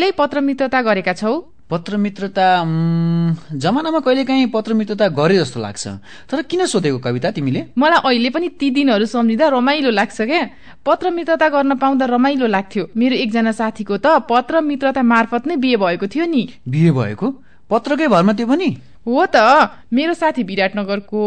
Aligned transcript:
तिमीले 0.00 0.16
कहिल्यै 0.16 0.16
पत्र 0.16 0.40
मित्रता 0.40 0.80
गरेका 0.80 1.12
छौ? 1.12 1.32
पत्र 1.68 1.96
मित्रता 2.00 2.46
उम्, 2.64 3.36
जमानामा 3.52 4.00
कहिलेकाहीँ 4.00 4.48
पत्र 4.48 4.72
मित्रता 4.74 5.08
गरे 5.12 5.36
जस्तो 5.36 5.60
लाग्छ। 5.60 5.86
तर 6.24 6.42
किन 6.42 6.64
सोधेको 6.66 6.98
कविता 6.98 7.30
तिमीले? 7.36 7.76
मलाई 7.76 8.00
अहिले 8.08 8.30
पनि 8.32 8.48
ती 8.56 8.70
दिनहरू 8.72 9.04
सम्झिँदा 9.04 9.46
रमाइलो 9.52 9.90
लाग्छ 9.92 10.20
क्या। 10.24 10.40
पत्र 10.80 11.10
मित्रता 11.12 11.48
गर्न 11.48 11.76
पाउँदा 11.76 12.04
रमाइलो 12.16 12.46
लाग्थ्यो। 12.48 12.88
मेरो 12.96 13.14
एकजना 13.14 13.52
साथीको 13.52 13.96
त 14.00 14.24
पत्र 14.24 14.60
मित्रता 14.64 15.02
मार्फत 15.04 15.46
नै 15.46 15.56
बिहे 15.60 15.76
भएको 15.76 16.06
थियो 16.08 16.24
नि। 16.24 16.48
बिहे 16.64 16.90
भएको? 16.90 17.26
पत्रकै 17.68 18.08
भरमा 18.08 18.32
त्यो 18.32 18.46
पनि? 18.48 18.68
हो 19.06 19.24
त 19.26 19.36
मेरो 19.92 20.14
साथी 20.14 20.42
विराटनगरको 20.42 21.22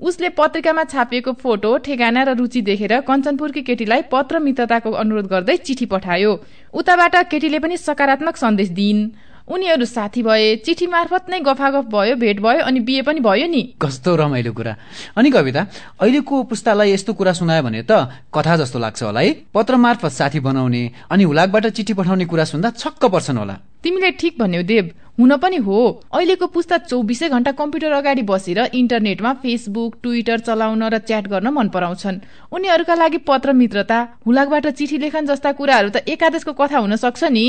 उसले 0.00 0.28
पत्रिकामा 0.38 0.84
छापिएको 0.84 1.32
फोटो 1.42 1.76
ठेगाना 1.84 2.22
र 2.22 2.34
रुचि 2.36 2.60
देखेर 2.62 3.00
कञ्चनपुरकी 3.04 3.62
केटीलाई 3.62 4.02
पत्र 4.12 4.38
मित्रताको 4.40 4.90
अनुरोध 4.92 5.26
गर्दै 5.26 5.56
चिठी 5.60 5.86
पठायो। 5.86 6.32
उताबाट 6.74 7.16
केटीले 7.30 7.58
पनि 7.58 7.76
सकारात्मक 7.78 8.36
सन्देश 8.36 8.68
दिइन्। 8.70 9.08
उनीहरू 9.48 9.84
साथी 9.84 10.22
भए 10.22 10.56
चिठी 10.64 10.86
मार्फत 10.86 11.30
नै 11.30 11.40
गफागफ 11.40 11.84
भयो 11.88 12.16
भेट 12.16 12.40
भयो 12.40 12.64
अनि 12.64 12.80
बिहे 12.80 13.02
पनि 13.02 13.20
भयो 13.20 13.46
नि। 13.48 13.62
कस्तो 13.82 14.16
रमाइलो 14.16 14.52
कुरा। 14.52 14.74
अनि 15.16 15.30
कविता 15.30 15.66
अहिलेको 16.00 16.42
पुस्तालाई 16.44 16.92
यस्तो 16.92 17.12
कुरा 17.14 17.32
सुनायो 17.32 17.62
भने 17.62 17.82
त 17.82 18.12
कथा 18.28 18.56
जस्तो 18.56 18.78
लाग्छ 18.78 19.02
होला 19.02 19.20
है। 19.20 19.32
पत्र 19.54 19.76
मार्फत 19.76 20.12
साथी 20.12 20.40
बनाउने 20.40 20.82
अनि 21.10 21.24
हुलाकबाट 21.24 21.66
चिठी 21.72 21.92
पठाउने 21.94 22.24
कुरा 22.24 22.44
सुन्दा 22.44 22.70
छक्क 22.76 23.04
पर्छन् 23.04 23.38
होला। 23.38 23.56
तिमीले 23.82 24.10
ठिक 24.20 24.34
भन्यौ 24.38 24.62
देव 24.62 24.84
हुन 25.18 25.36
पनि 25.36 25.56
हो। 25.64 25.78
अहिलेको 26.12 26.46
पुस्ता 26.46 26.76
चौबिसै 26.84 27.28
घण्टा 27.28 27.52
कम्प्युटर 27.52 27.92
अगाडि 27.92 28.22
बसेर 28.22 28.58
इन्टरनेटमा 28.74 29.32
फेसबुक 29.42 29.96
ट्विटर 30.02 30.38
चलाउन 30.46 30.82
र 30.84 30.98
च्याट 31.00 31.26
गर्न 31.26 31.48
मन 31.48 31.68
पराउँछन्। 31.74 32.20
उनीहरूका 32.52 32.94
लागि 32.94 33.18
पत्र 33.24 33.52
मित्रता 33.52 33.98
हुलाकबाट 34.26 34.66
चिठी 34.78 34.98
लेखन 34.98 35.26
जस्ता 35.26 35.52
कुराहरू 35.52 35.88
त 35.90 35.96
एकादेशको 36.06 36.52
कथा 36.52 36.78
हुन 36.78 36.96
सक्छ 36.96 37.24
नि। 37.24 37.46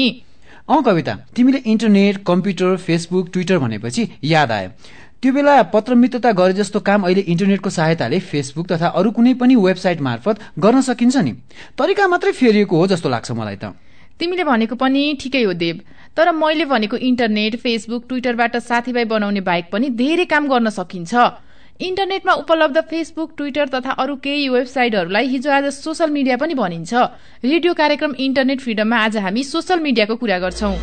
अँ 0.69 0.81
कविता 0.83 1.13
तिमीले 1.35 1.57
इन्टरनेट 1.65 2.17
कम्प्युटर 2.27 2.75
फेसबुक 2.77 3.29
ट्विटर 3.33 3.57
भनेपछि 3.57 4.07
याद 4.23 4.51
आयो। 4.51 4.69
त्यो 5.21 5.31
बेला 5.33 5.61
पत्र 5.73 5.95
मित्रता 5.95 6.31
गरे 6.31 6.53
जस्तो 6.53 6.79
काम 6.79 7.03
अहिले 7.03 7.21
इन्टरनेटको 7.25 7.69
सहायताले 7.69 8.19
फेसबुक 8.21 8.67
तथा 8.71 8.87
अरू 8.93 9.11
कुनै 9.11 9.33
पनि 9.33 9.55
वेबसाइट 9.55 10.01
मार्फत 10.01 10.39
गर्न 10.59 10.81
सकिन्छ 10.81 11.17
नि। 11.17 11.33
तरिका 11.73 12.07
मात्रै 12.07 12.31
फेरिएको 12.31 12.77
हो 12.77 12.87
जस्तो 12.87 13.09
लाग्छ 13.09 13.31
मलाई 13.31 13.55
त। 13.55 13.73
तिमीले 14.19 14.43
भनेको 14.43 14.75
पनि 14.75 15.01
ठिकै 15.17 15.43
हो 15.43 15.53
देव। 15.53 15.81
तर 16.13 16.31
मैले 16.37 16.65
भनेको 16.65 16.97
इन्टरनेट 17.01 17.55
फेसबुक 17.57 18.05
ट्विटरबाट 18.07 18.57
साथीभाइ 18.61 19.05
बनाउने 19.09 19.41
बाहेक 19.41 19.73
पनि 19.73 19.89
धेरै 19.89 20.25
काम 20.25 20.47
गर्न 20.53 20.69
सकिन्छ। 20.69 21.13
इन्टरनेटमा 21.79 22.33
उपलब्ध 22.33 22.79
फेसबुक 22.89 23.31
ट्विटर 23.37 23.67
तथा 23.67 23.91
अरू 24.03 24.15
केही 24.23 24.47
वेबसाइटहरूलाई 24.49 25.27
हिजो 25.27 25.51
आज 25.51 25.65
सोसल 25.73 26.09
मिडिया 26.09 26.37
पनि 26.37 26.53
भनिन्छ। 26.53 26.93
रेडियो 27.43 27.73
कार्यक्रम 27.73 28.15
इन्टरनेट 28.19 28.59
फ्रिडममा 28.61 28.97
आज 28.99 29.17
हामी 29.17 29.43
सोसल 29.45 29.79
मिडियाको 29.79 30.15
कुरा 30.15 30.39
गर्छौं। 30.39 30.73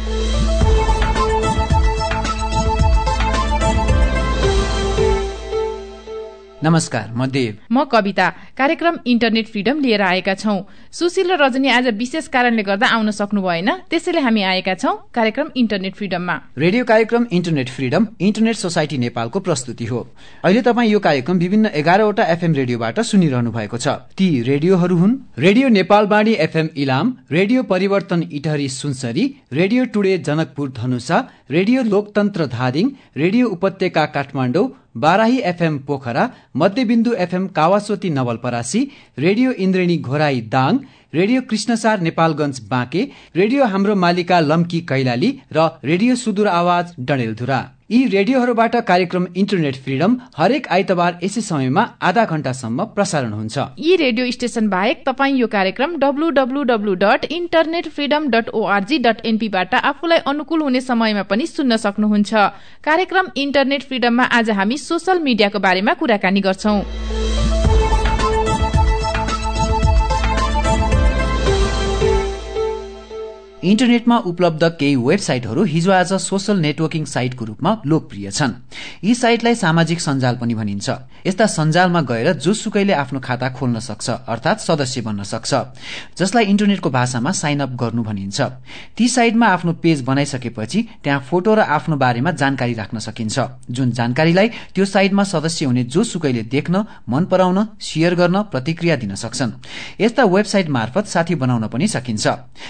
नमस्कार 6.67 7.11
म 7.15 7.27
देव। 7.31 7.53
म 7.71 7.85
कविता। 7.87 8.29
कार्यक्रम 8.59 8.97
इन्टरनेट 9.07 9.47
फ्रिडम 9.47 9.81
लिएर 9.81 10.03
आएका 10.03 10.35
छौं। 10.35 10.59
सुशील 10.91 11.31
र 11.31 11.37
रजनी 11.39 11.69
आज 11.71 11.87
विशेष 11.95 12.27
कारणले 12.27 12.63
गर्दा 12.63 12.87
आउन 12.87 13.11
सक्नु 13.11 13.41
भएन। 13.41 13.71
त्यसैले 13.87 14.21
हामी 14.21 14.43
आएका 14.43 14.75
छौं 14.75 14.95
कार्यक्रम 15.15 15.51
इन्टरनेट 15.57 15.95
फ्रिडममा। 15.95 16.37
रेडियो 16.59 16.85
कार्यक्रम 16.85 17.27
इन्टरनेट 17.31 17.69
फ्रिडम 17.71 18.07
इन्टरनेट 18.19 18.57
सोसाइटी 18.57 18.99
नेपालको 18.99 19.41
प्रस्तुति 19.47 19.85
हो। 19.85 20.01
अहिले 20.43 20.63
तपाईँ 20.67 20.91
यो 20.91 20.99
कार्यक्रम 20.99 21.39
विभिन्न 21.39 21.71
एघारवटा 21.77 22.25
एफएम 22.35 22.53
रेडियोबाट 22.55 23.01
सुनिरहनु 23.01 23.51
भएको 23.53 23.79
छ। 23.79 23.87
ती 24.19 24.27
रेडियोहरू 24.43 24.97
हुन् 24.97 25.15
radio 25.39 25.69
Nepalvani 25.69 26.33
FM 26.47 26.69
Ilam 26.77 27.17
radio 27.31 27.63
Parivartan 27.63 28.27
Itahari 28.33 28.69
Sunsari 28.73 29.25
radio 29.53 29.85
today 29.95 30.19
Janakpur 30.27 30.75
Dhanusha 30.77 31.19
radio 31.51 31.83
Loktantra 31.85 32.47
Dhading 32.53 32.89
radio 33.17 33.49
Upatyaka 33.49 34.05
Kathmandu 34.15 34.65
Barahi 34.97 35.39
FM 35.51 35.77
Pokhara 35.89 36.25
Madhyabindu 36.57 37.13
FM 37.25 37.47
Kawasoti 37.59 38.09
Nawalparasi 38.11 38.81
radio 39.19 39.51
Indreni 39.65 39.97
Ghorahi 40.01 40.41
Dang 40.55 40.79
radio 41.17 41.41
Krishnasar 41.51 42.01
Nepalgunj 42.01 42.59
Banke 42.71 43.03
radio 43.37 43.65
Hamro 43.67 43.95
Malika 43.97 44.41
Lamki 44.41 44.81
Kailali 44.89 45.31
र 45.53 45.63
radio 45.85 46.15
सुदूर 46.15 46.49
आवाज 46.49 46.93
डडेलधुरा। 47.01 47.61
यी 47.91 48.01
रेडियोहरूबाट 48.09 48.77
कार्यक्रम 48.89 49.27
internet 49.37 49.77
freedom 49.85 50.17
हरेक 50.37 50.69
आइतबार 50.69 51.19
यसै 51.23 51.41
समयमा 51.41 51.85
आधा 52.03 52.25
घण्टासम्म 52.27 52.85
प्रसारण 52.97 53.33
हुन्छ। 53.33 53.57
यी 53.79 53.97
रेडियो 53.97 54.31
स्टेशन 54.31 54.69
बाहेक 54.69 55.03
तपाईँ 55.07 55.39
यो 55.39 55.47
कार्यक्रम 55.57 55.97
डब्लु 55.97 56.95
डट 56.97 57.25
इन्टरनेट 57.33 57.89
फ्रिडम 57.97 58.29
आफूलाई 59.85 60.19
अनुकूल 60.27 60.63
हुने 60.63 60.81
समयमा 60.83 61.23
पनि 61.33 61.47
सुन्न 61.49 61.77
सक्नुहुन्छ। 61.79 62.33
कार्यक्रम 62.85 63.33
इन्टरनेट 63.39 63.83
फ्रिडममा 63.85 64.25
आज 64.39 64.51
हामी 64.61 64.79
सोसल 64.79 65.21
मिडियाको 65.23 65.59
बारेमा 65.61 65.95
कुराकानी 65.95 66.41
गर्छौं। 66.41 66.81
इन्टरनेटमा 73.67 74.17
उपलब्ध 74.31 74.63
केही 74.79 74.97
वेबसाइटहरू 74.97 75.63
हिजो 75.67 75.91
आज 75.93 76.13
सोसल 76.23 76.59
नेटवर्किङ 76.61 77.05
साइटको 77.05 77.45
रूपमा 77.45 77.71
लोकप्रिय 77.85 78.31
छन्। 78.31 78.53
यी 79.05 79.15
साइटलाई 79.15 79.55
सामाजिक 79.55 80.01
सञ्जाल 80.01 80.37
पनि 80.39 80.55
भनिन्छ। 80.55 80.89
यस्ता 81.27 81.47
सञ्जालमा 81.51 82.01
गएर 82.07 82.33
जोसुकैले 82.47 82.93
आफ्नो 82.95 83.21
खाता 83.27 83.49
खोल्न 83.59 83.81
सक्छ 83.83 84.07
अर्थात 84.31 84.61
सदस्य 84.61 85.01
बन्न 85.03 85.23
सक्छ 85.27 85.51
जसलाई 86.15 86.45
इन्टरनेटको 86.47 86.91
भाषामा 86.91 87.33
साइन 87.33 87.61
अप 87.67 87.73
गर्नु 87.75 88.03
भनिन्छ। 88.07 88.39
ती 88.97 89.09
साइटमा 89.09 89.47
आफ्नो 89.49 89.73
पेज 89.83 90.03
बनाइसकेपछि 90.07 90.83
त्यहाँ 91.03 91.21
फोटो 91.27 91.55
र 91.55 91.67
आफ्नो 91.67 91.97
बारेमा 91.99 92.31
जानकारी 92.39 92.75
राख्न 92.79 92.99
सकिन्छ। 93.03 93.67
जुन 93.67 93.91
जानकारीलाई 93.99 94.49
त्यो 94.79 94.85
साइटमा 94.87 95.25
सदस्य 95.27 95.65
हुने 95.67 95.85
जोसुकैले 95.91 96.43
देख्न 96.55 96.85
मन 97.11 97.25
पराउन 97.27 97.59
शेयर 97.83 98.15
गर्न 98.15 98.43
प्रतिक्रिया 98.55 98.97
दिन 99.03 99.15
सक्छन्। 99.19 99.59
यस्ता 99.99 100.25
वेबसाइट 100.25 100.69
मार्फत 100.71 101.07
साथी 101.11 101.35
बनाउन 101.35 101.67
पनि 101.67 101.87
सकिन्छ। 101.89 102.27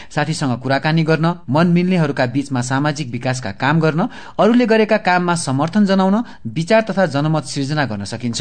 साथीसँग 0.09 0.57
कुरा 0.65 0.79
कुराकानी 0.87 1.03
गर्न 1.03 1.27
मन 1.51 1.67
मिल्नेहरूका 1.67 2.27
बीचमा 2.27 2.61
सामाजिक 2.63 3.11
विकासका 3.11 3.51
काम 3.59 3.81
गर्न 3.81 4.01
अरूले 4.39 4.67
गरेका 4.67 4.97
काममा 4.99 5.35
समर्थन 5.37 5.85
जनाउन 5.85 6.17
विचार 6.55 6.83
तथा 6.87 7.07
जनमत 7.11 7.45
सिर्जना 7.45 7.85
गर्न 7.91 8.05
सकिन्छ। 8.07 8.41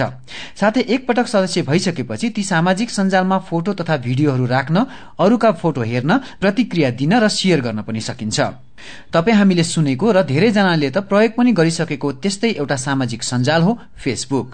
साथै 0.54 0.82
एकपटक 0.86 1.28
सदस्य 1.28 1.62
भइसकेपछि 1.66 2.30
ती 2.30 2.44
सामाजिक 2.44 2.90
सञ्जालमा 2.90 3.38
फोटो 3.50 3.74
तथा 3.74 3.98
भिडियोहरू 3.98 4.46
राख्न 4.46 4.86
अरूका 5.20 5.52
फोटो 5.58 5.82
हेर्न 5.82 6.12
प्रतिक्रिया 6.42 6.90
दिन 6.94 7.14
र 7.18 7.28
शेयर 7.30 7.62
गर्न 7.62 7.82
पनि 7.82 8.02
सकिन्छ। 8.02 8.65
तपाईँ 9.13 9.38
हामीले 9.38 9.63
सुनेको 9.63 10.12
र 10.12 10.24
धेरैजनाले 10.24 10.90
त 10.90 10.97
प्रयोग 11.09 11.31
पनि 11.38 11.52
गरिसकेको 11.52 12.12
त्यस्तै 12.22 12.52
एउटा 12.59 12.75
सामाजिक 12.75 13.24
सञ्जाल 13.24 13.62
हो 13.62 13.78
फेसबुक 13.96 14.47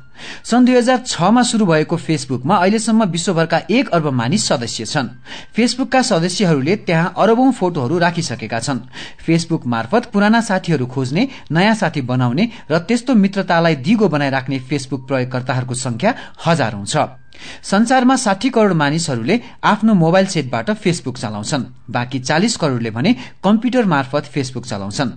सन् 0.46 0.66
दुई 0.66 0.76
हजार 0.76 0.98
छमा 1.06 1.42
शुरू 1.44 1.66
भएको 1.66 1.96
फेसबुकमा 1.98 2.56
अहिलेसम्म 2.56 3.04
विश्वभरका 3.10 3.60
एक 3.70 3.90
अर्ब 3.90 4.08
मानिस 4.14 4.48
सदस्य 4.48 4.86
छन्। 4.86 5.08
फेसबुकका 5.56 6.02
सदस्यहरूले 6.02 6.76
त्यहाँ 6.86 7.14
अरबौं 7.18 7.52
फोटोहरू 7.52 7.98
राखिसकेका 7.98 8.60
छन्। 8.60 8.80
फेसबुक 9.26 9.66
मार्फत 9.66 10.06
पुराना 10.14 10.42
साथीहरू 10.42 10.86
खोज्ने 10.86 11.28
नयाँ 11.52 11.76
साथी 11.76 12.02
बनाउने 12.02 12.50
र 12.72 12.78
त्यस्तो 12.80 13.16
मित्रतालाई 13.16 13.76
दिगो 13.82 14.08
बनाइराख्ने 14.08 14.60
फेसबुक 14.70 15.08
प्रयोगकर्ताहरूको 15.08 15.76
संख्या 15.76 16.16
हजारौं 16.46 16.86
छ। 16.86 17.21
संसारमा 17.64 18.16
साठी 18.16 18.50
करोड़ 18.50 18.74
मानिसहरूले 18.74 19.40
आफ्नो 19.64 19.94
मोबाइल 19.94 20.26
सेटबाट 20.26 20.72
फेसबुक 20.72 21.18
चलाउँछन्। 21.18 21.64
बाँकी 21.90 22.20
चालिस 22.20 22.58
करोड़ले 22.58 22.92
भने 22.92 23.16
कम्प्युटर 23.44 23.86
मार्फत 23.86 24.26
फेसबुक 24.26 24.66
चलाउँछन्। 24.66 25.12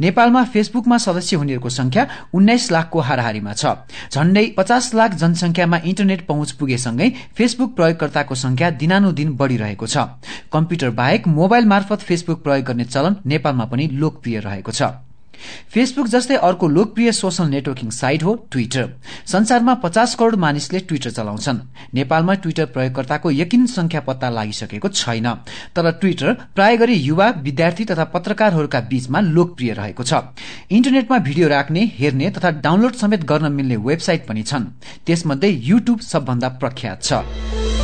नेपालमा 0.00 0.42
फेसबुकमा 0.44 0.96
सदस्य 0.98 1.36
हुनेहरूको 1.36 1.68
संख्या 1.68 2.06
उन्नाइस 2.34 2.70
लाखको 2.72 3.00
हाराहारीमा 3.00 3.52
छ। 3.52 3.66
झण्डै 4.12 4.44
पचास 4.56 4.94
लाख 4.94 5.14
जनसंख्यामा 5.14 5.78
इन्टरनेट 5.84 6.26
पहुँच 6.26 6.50
पुगेसँगै 6.52 7.08
फेसबुक 7.34 7.74
प्रयोगकर्ताको 7.74 8.34
संख्या 8.34 8.70
दिनानुदिन 8.70 9.34
बढ़िरहेको 9.34 9.86
छ। 9.86 9.96
कम्प्युटर 10.52 10.90
बाहेक 10.90 11.26
मोबाइल 11.28 11.66
मार्फत 11.66 12.00
फेसबुक 12.00 12.42
प्रयोग 12.42 12.64
गर्ने 12.64 12.84
चलन 12.84 13.16
नेपालमा 13.26 13.64
पनि 13.64 13.88
लोकप्रिय 13.92 14.40
रहेको 14.40 14.72
छ। 14.72 14.82
फेसबुक 15.70 16.06
जस्तै 16.08 16.36
अर्को 16.36 16.68
लोकप्रिय 16.68 17.12
सोशल 17.12 17.46
नेटवर्किङ 17.46 17.90
साइट 17.90 18.22
हो 18.22 18.34
ट्विटर। 18.50 18.88
संसारमा 19.26 19.74
पचास 19.74 20.14
करोड़ 20.14 20.36
मानिसले 20.36 20.80
ट्विटर 20.80 21.10
चलाउँछन्। 21.10 21.58
नेपालमा 21.94 22.34
ट्विटर 22.34 22.66
प्रयोगकर्ताको 22.66 23.30
यकिन 23.30 23.66
संख्या 23.66 24.00
पत्ता 24.00 24.30
लागिसकेको 24.30 24.88
छैन। 24.88 25.28
तर 25.76 25.90
ट्विटर 25.92 26.32
प्राय 26.54 26.76
गरी 26.76 26.94
युवा 26.94 27.28
विद्यार्थी 27.42 27.84
तथा 27.84 28.04
पत्रकारहरूका 28.04 28.80
बीचमा 28.80 29.20
लोकप्रिय 29.20 29.72
रहेको 29.72 30.02
छ। 30.02 30.14
इन्टरनेटमा 30.70 31.18
भिडियो 31.18 31.48
राख्ने 31.48 31.90
हेर्ने 31.98 32.30
तथा 32.30 32.50
डाउनलोड 32.60 32.94
समेत 32.94 33.24
गर्न 33.24 33.52
मिल्ने 33.52 33.76
वेबसाइट 33.76 34.26
पनि 34.26 34.42
छन्। 34.42 34.64
त्यसमध्ये 35.06 35.50
युट्युब 35.50 36.00
सबभन्दा 36.00 36.48
प्रख्यात 36.48 37.02
छ। 37.02 37.83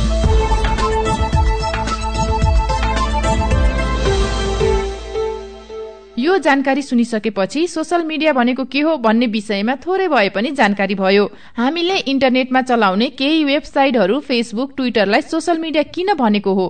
यो 6.31 6.37
जानकारी 6.37 6.81
सुनिसकेपछि 6.81 7.67
सोसल 7.67 8.03
मिडिया 8.03 8.33
भनेको 8.33 8.63
के 8.65 8.81
हो 8.81 8.95
भन्ने 8.97 9.27
विषयमा 9.27 9.75
थोरै 9.75 10.07
भए 10.07 10.29
पनि 10.29 10.51
जानकारी 10.51 10.95
भयो। 10.95 11.25
हामीले 11.57 11.97
इन्टरनेटमा 12.07 12.61
चलाउने 12.61 13.09
केही 13.19 13.43
वेबसाइटहरू 13.43 14.19
फेसबुक 14.19 14.73
ट्विटरलाई 14.77 15.21
सोसल 15.21 15.57
मिडिया 15.57 15.83
किन 15.91 16.13
भनेको 16.13 16.53
हो? 16.53 16.67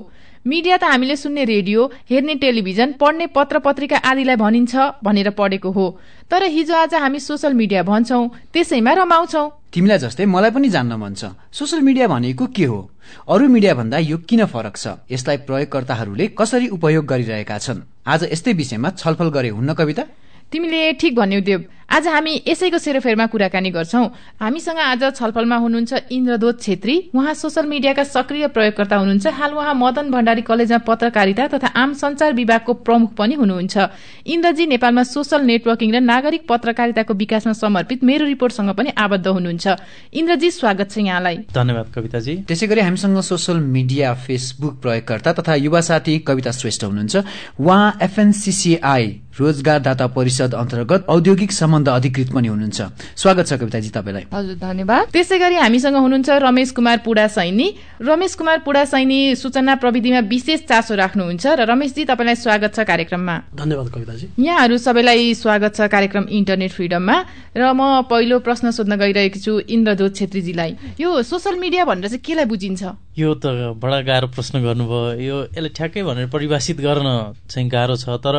मिडिया 0.47 0.77
त 0.77 0.83
हामीले 0.83 1.15
सुन्ने 1.15 1.43
रेडियो 1.45 1.81
हेर्ने 2.09 2.35
टेलिभिजन 2.41 2.91
पढ्ने 2.97 3.25
पत्र 3.29 3.59
पत्रिका 3.61 3.97
आदिलाई 4.01 4.35
भनिन्छ 4.35 4.73
भनेर 5.05 5.29
पढेको 5.37 5.69
हो। 5.71 5.85
तर 6.31 6.43
हिजो 6.49 6.73
आज 6.75 6.93
हामी 6.97 7.19
सोसल 7.19 7.53
मिडिया 7.53 7.83
भन्छौं 7.85 8.27
त्यसैमा 8.49 8.93
रमाउँछौ। 8.97 9.43
तिमीलाई 9.69 9.97
जस्तै 10.01 10.25
मलाई 10.25 10.51
पनि 10.51 10.69
जान्न 10.69 10.97
मन 10.97 11.13
छ। 11.13 11.37
सोसल 11.53 11.81
मिडिया 11.85 12.07
भनेको 12.07 12.45
के 12.57 12.65
हो? 12.65 12.89
अरू 13.29 13.47
मिडिया 13.53 13.73
भन्दा 13.77 13.97
यो 14.01 14.17
किन 14.17 14.45
फरक 14.49 14.75
छ? 14.77 14.87
यसलाई 15.13 15.37
प्रयोगकर्ताहरूले 15.45 16.27
कसरी 16.33 16.67
उपयोग 16.73 17.05
गरिरहेका 17.05 17.57
छन्? 17.61 17.85
आज 18.01 18.21
यस्तै 18.33 18.53
विषयमा 18.57 18.89
छलफल 18.97 19.29
गरे 19.29 19.49
हुन्न 19.53 19.73
कविता? 19.77 20.03
तिमीले 20.49 20.81
ठिक 20.97 21.15
भन्यौ 21.15 21.41
देव। 21.45 21.59
आज 21.91 22.07
हामी 22.07 22.33
यसैको 22.47 22.77
सेरोफेरमा 22.77 23.25
कुराकानी 23.27 23.69
गर्छौं। 23.69 24.05
हामीसँग 24.39 24.77
आज 24.79 25.03
छलफलमा 25.11 25.55
हुनुहुन्छ 25.55 25.93
इन्द्रदोत 26.07 26.61
छेत्री। 26.63 26.95
उहाँ 27.11 27.33
सोसल 27.35 27.65
मिडियाका 27.67 28.03
सक्रिय 28.05 28.47
प्रयोगकर्ता 28.47 28.95
हुनुहुन्छ। 28.95 29.27
हाल 29.27 29.51
उहाँ 29.51 29.73
मदन 29.75 30.11
भण्डारी 30.11 30.41
कलेजमा 30.41 30.77
पत्रकारिता 30.87 31.47
तथा 31.51 31.67
आम 31.75 31.93
संचार 31.93 32.33
विभागको 32.33 32.73
प्रमुख 32.87 33.11
पनि 33.11 33.35
हुनुहुन्छ। 33.35 33.75
इन्द्रजी 34.23 34.65
नेपालमा 34.71 35.03
सोसल 35.03 35.41
नेटवर्किङ 35.43 35.91
र 35.91 35.99
नागरिक 35.99 36.47
पत्रकारिताको 36.47 37.13
विकासमा 37.13 37.53
समर्पित 37.59 38.03
मेरो 38.07 38.25
रिपोर्टसँग 38.25 38.71
पनि 38.71 38.89
आबद्ध 38.95 39.27
हुनुहुन्छ। 39.27 39.67
इन्द्रजी 40.15 40.51
स्वागत 40.51 40.91
छ 40.91 40.97
यहाँलाई। 41.03 41.37
धन्यवाद 41.51 41.91
कविताजी। 41.91 42.35
त्यसै 42.47 42.67
गरी 42.71 42.81
हामीसँग 42.87 43.19
सोसल 43.19 43.59
मिडिया 43.67 44.13
फेसबुक 44.15 44.79
प्रयोगकर्ता 44.79 45.33
तथा 45.33 45.55
युवा 45.59 45.81
साथी 45.83 46.17
कविता 46.23 46.51
श्रेष्ठ 46.55 46.83
हुनुहुन्छ। 46.83 47.59
उहाँ 47.59 47.99
एफएनसिसिआई 48.01 49.07
रोजगारदाता 49.31 50.07
परिषद 50.07 50.53
अन्तर्गत 50.55 51.05
औद्योगिक 51.09 51.51
सम्बन्ध 51.51 51.80
अधिकृत 51.89 52.29
पनि 52.33 52.47
हुनुहुन्छ। 52.47 52.79
स्वागत 53.15 53.45
छ 53.47 53.53
कविताजी 53.57 53.89
तपाईँलाई। 53.89 54.25
हजुर 54.29 54.55
धन्यवाद। 54.61 55.05
त्यसै 55.09 55.37
गरी 55.39 55.55
हामीसँग 55.55 55.95
हुनुहुन्छ 55.95 56.29
रमेश 56.29 56.71
कुमार 56.71 56.97
पुडा 57.05 57.27
सैनी। 57.27 57.67
रमेश 58.01 58.33
कुमार 58.35 58.57
पुडा 58.65 58.83
सैनी 58.85 59.19
सूचना 59.35 59.75
प्रविधिमा 59.81 60.19
विशेष 60.29 60.59
चासो 60.69 60.95
राख्नुहुन्छ 60.95 61.45
र 61.47 61.61
रमेशजी 61.65 62.05
तपाईँलाई 62.05 62.35
स्वागत 62.35 62.71
छ 62.75 62.79
कार्यक्रममा। 62.85 63.35
धन्यवाद 63.55 63.87
कविताजी। 63.89 64.25
यहाँहरू 64.39 64.77
सबैलाई 64.77 65.33
स्वागत 65.33 65.71
छ 65.75 65.81
कार्यक्रम 65.87 66.25
इन्टरनेट 66.29 66.71
फ्रिडममा। 66.71 67.17
र 67.57 67.63
म 67.73 68.01
पहिलो 68.07 68.39
प्रश्न 68.39 68.71
सोध्न 68.71 68.95
गइरहेकी 68.95 69.39
छु 69.39 69.59
इन्द्रदोत 69.59 70.15
छेत्रीजीलाई। 70.15 70.99
यो 70.99 71.09
सोसल 71.23 71.55
मिडिया 71.59 71.85
भनेर 71.85 72.07
चाहिँ 72.07 72.23
केलाई 72.23 72.45
बुझिन्छ? 72.45 72.83
यो 73.17 73.33
त 73.43 73.75
बडा 73.75 73.99
गाह्रो 74.07 74.27
प्रश्न 74.35 74.61
गर्नुभयो। 74.63 75.19
यो 75.19 75.37
यसलाई 75.51 75.69
ठ्याक्कै 75.75 76.03
भनेर 76.07 76.27
परिभाषित 76.31 76.77
गर्न 76.79 77.07
चाहिँ 77.51 77.67
गाह्रो 77.69 77.95
छ 77.99 78.15
तर 78.23 78.35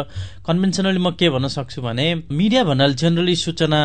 कन्भेन्सनली 0.49 0.99
म 0.99 1.11
के 1.21 1.29
भन्न 1.29 1.49
सक्छु 1.53 1.83
भने 1.85 2.07
मिडिया 2.33 2.65
भन्नाले 2.65 2.95
जेनरली 2.97 3.37
सूचना 3.37 3.81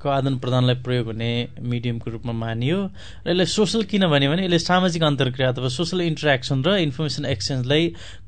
को 0.00 0.08
आदान 0.08 0.38
प्रदानलाई 0.42 0.76
प्रयोग 0.86 1.06
हुने 1.06 1.30
मिडियमको 1.62 2.10
रूपमा 2.10 2.32
मानियो 2.32 2.78
र 3.26 3.30
यसलाई 3.30 3.46
सोसल 3.46 3.82
किन 3.90 4.06
भन्यो 4.08 4.30
भने 4.30 4.44
यसले 4.44 4.58
सामाजिक 4.58 5.02
अन्तर्क्रिया 5.02 5.48
अथवा 5.52 5.68
सोसल 5.78 6.00
इन्टरेक्सन 6.00 6.58
र 6.66 6.76
इन्फर्मेसन 6.88 7.24
एक्सचेन्जलाई 7.34 7.82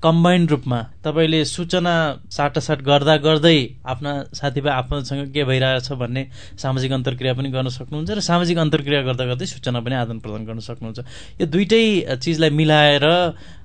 कम्बाइन्ड 0.04 0.50
रूपमा 0.50 0.80
तपाईँले 1.04 1.44
सूचना 1.48 1.94
साटासाट 2.36 2.80
गर्दा 2.84 3.16
गर्दै 3.26 3.58
आफ्ना 3.92 4.12
साथीभाइ 4.40 4.72
आफन्तसँग 4.72 5.32
के 5.32 5.44
भइरहेछ 5.44 5.88
भन्ने 6.02 6.22
सामाजिक 6.62 6.92
अन्तर्क्रिया 6.92 7.32
पनि 7.34 7.48
गर्न 7.56 7.68
सक्नुहुन्छ 7.78 8.10
र 8.10 8.20
सामाजिक 8.20 8.58
अन्तर्क्रिया 8.58 9.00
गर्दा 9.08 9.24
गर्दै 9.32 9.46
सूचना 9.46 9.80
पनि 9.80 9.94
आदान 10.02 10.18
प्रदान 10.20 10.42
गर्न 10.48 10.60
सक्नुहुन्छ। 10.68 11.00
यो 11.40 11.46
दुइटै 11.46 11.84
चिजलाई 12.22 12.50
मिलाएर 12.50 13.06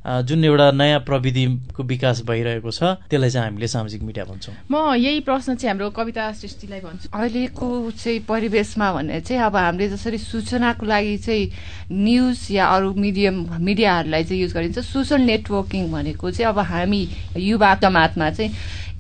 जुन 0.07 0.43
एउटा 0.45 0.71
नयाँ 0.71 0.99
प्रविधिको 1.03 1.83
विकास 1.83 2.21
भइरहेको 2.27 2.71
छ 2.71 2.83
त्यसलाई 3.11 3.29
चाहिँ 3.29 3.47
हामीले 3.47 3.67
सामाजिक 3.67 4.03
मिडिया 4.03 4.25
भन्छौँ। 4.25 4.55
म 4.71 4.95
यही 4.95 5.19
प्रश्न 5.27 5.55
चाहिँ 5.55 5.69
हाम्रो 5.69 5.89
कविता 5.91 6.31
सृष्टिलाई 6.31 6.79
भन्छु। 6.79 7.09
अहिलेको 7.11 7.91
चाहिँ 7.91 8.19
परिवेशमा 8.23 8.91
भने 8.93 9.19
चाहिँ 9.21 9.43
अब 9.43 9.55
हामीले 9.55 9.89
जसरी 9.89 10.17
सूचनाको 10.17 10.85
लागि 10.85 11.17
चाहिँ 11.27 11.51
न्युज 11.91 12.47
या 12.51 12.65
अरू 12.67 12.93
मिडियम 12.95 13.45
मिडियाहरूलाई 13.59 14.23
चाहिँ 14.23 14.41
युज 14.41 14.53
गरिन्छ। 14.53 14.79
सोसल 14.79 15.21
नेटवर्किङ 15.27 15.91
भनेको 15.91 16.31
चाहिँ 16.31 16.49
अब 16.53 16.59
हामी 16.71 17.07
युवा 17.37 17.75
जमातमा 17.83 18.29
चाहिँ 18.31 18.51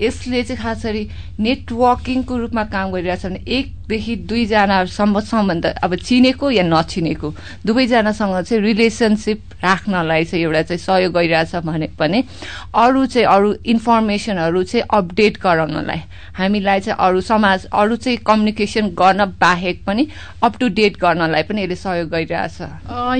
यसले 0.01 0.43
चाहिँ 0.43 0.61
खास 0.61 0.85
गरी 0.85 1.09
नेटवर्किङको 1.39 2.37
रूपमा 2.37 2.63
काम 2.69 2.91
गरिरहेछ 2.91 3.25
भने 3.25 3.39
एकदेखि 3.47 4.15
दुईजना 4.29 4.83
सम्बन्ध 4.85 5.65
अब 5.65 5.95
चिनेको 5.95 6.51
या 6.51 6.63
नचिनेको 6.63 7.33
दुवैजनासँग 7.65 8.35
चाहिँ 8.45 8.63
रिलेसनसिप 8.63 9.41
राख्नलाई 9.63 10.23
चाहिँ 10.25 10.43
एउटा 10.45 10.61
चाहिँ 10.61 10.79
सहयोग 10.97 11.13
गरिरहेछ 11.13 11.55
भने 11.61 11.87
पनि 11.93 12.23
अरू 12.73 13.05
चाहिँ 13.05 13.27
अरू 13.29 13.53
इन्फर्मेसनहरू 13.65 14.63
चाहिँ 14.63 14.85
अपडेट 14.89 15.37
गराउनलाई। 15.37 16.01
हामीलाई 16.33 16.79
चाहिँ 16.79 16.97
अरू 16.97 17.21
समाज 17.21 17.65
अरू 17.69 17.95
चाहिँ 17.95 18.17
कम्युनिकेसन 18.25 18.85
गर्न 18.97 19.25
बाहेक 19.37 19.83
पनि 19.85 20.07
अप 20.43 20.53
टु 20.57 20.67
डेट 20.73 20.97
गर्नलाई 20.97 21.43
पनि 21.45 21.63
यसले 21.63 21.75
सहयोग 21.77 22.09
गरिरहेछ। 22.09 22.57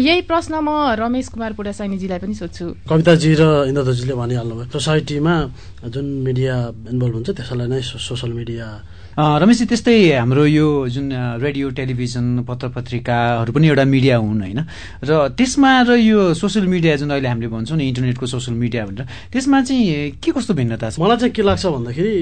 यही 0.02 0.22
प्रश्न 0.26 0.54
म 0.58 0.70
रमेश 0.98 1.28
कुमार 1.30 1.54
पुडासाइनीजीलाई 1.54 2.20
पनि 2.20 2.34
सोध्छु। 2.34 2.66
कविताजी 2.90 3.30
र 3.38 3.44
इन्द्रजीले 3.70 4.14
भनिहाल्नुभयो। 4.14 4.70
सोसाइटीमा 4.74 5.36
जुन 5.94 6.06
मिडिया 6.26 6.56
इन्भल्भ 6.92 7.14
हुन्छ 7.14 7.30
त्यसैलाई 7.38 7.68
नै 7.68 7.82
सोसल 7.82 8.32
मिडिया 8.34 8.68
रमेशजी 9.18 9.66
त्यस्तै 9.66 9.94
हाम्रो 10.14 10.46
यो 10.46 10.66
जुन 10.94 11.10
रेडियो 11.42 11.70
टेलिभिजन 11.74 12.46
पत्र 12.46 12.68
पत्रिकाहरू 12.70 13.50
पनि 13.50 13.68
एउटा 13.68 13.86
मिडिया 13.90 14.18
हुन् 14.22 14.42
होइन? 14.46 14.60
र 15.02 15.34
त्यसमा 15.34 15.72
र 15.90 15.98
यो 15.98 16.38
सोसियल 16.38 16.66
मिडिया 16.70 16.96
जुन 17.02 17.10
अहिले 17.18 17.26
हामीले 17.26 17.50
भन्छौँ 17.50 17.78
नि 17.82 17.88
इन्टरनेटको 17.90 18.26
सोसियल 18.30 18.58
मिडिया 18.62 18.86
भनेर 18.86 19.06
त्यसमा 19.34 19.62
चाहिँ 19.66 20.22
के 20.22 20.30
कस्तो 20.38 20.54
भिन्नता 20.54 20.90
छ? 20.94 21.02
मलाई 21.02 21.18
चाहिँ 21.18 21.34
के 21.34 21.42
लाग्छ 21.50 21.66
भन्दाखेरि 21.66 22.18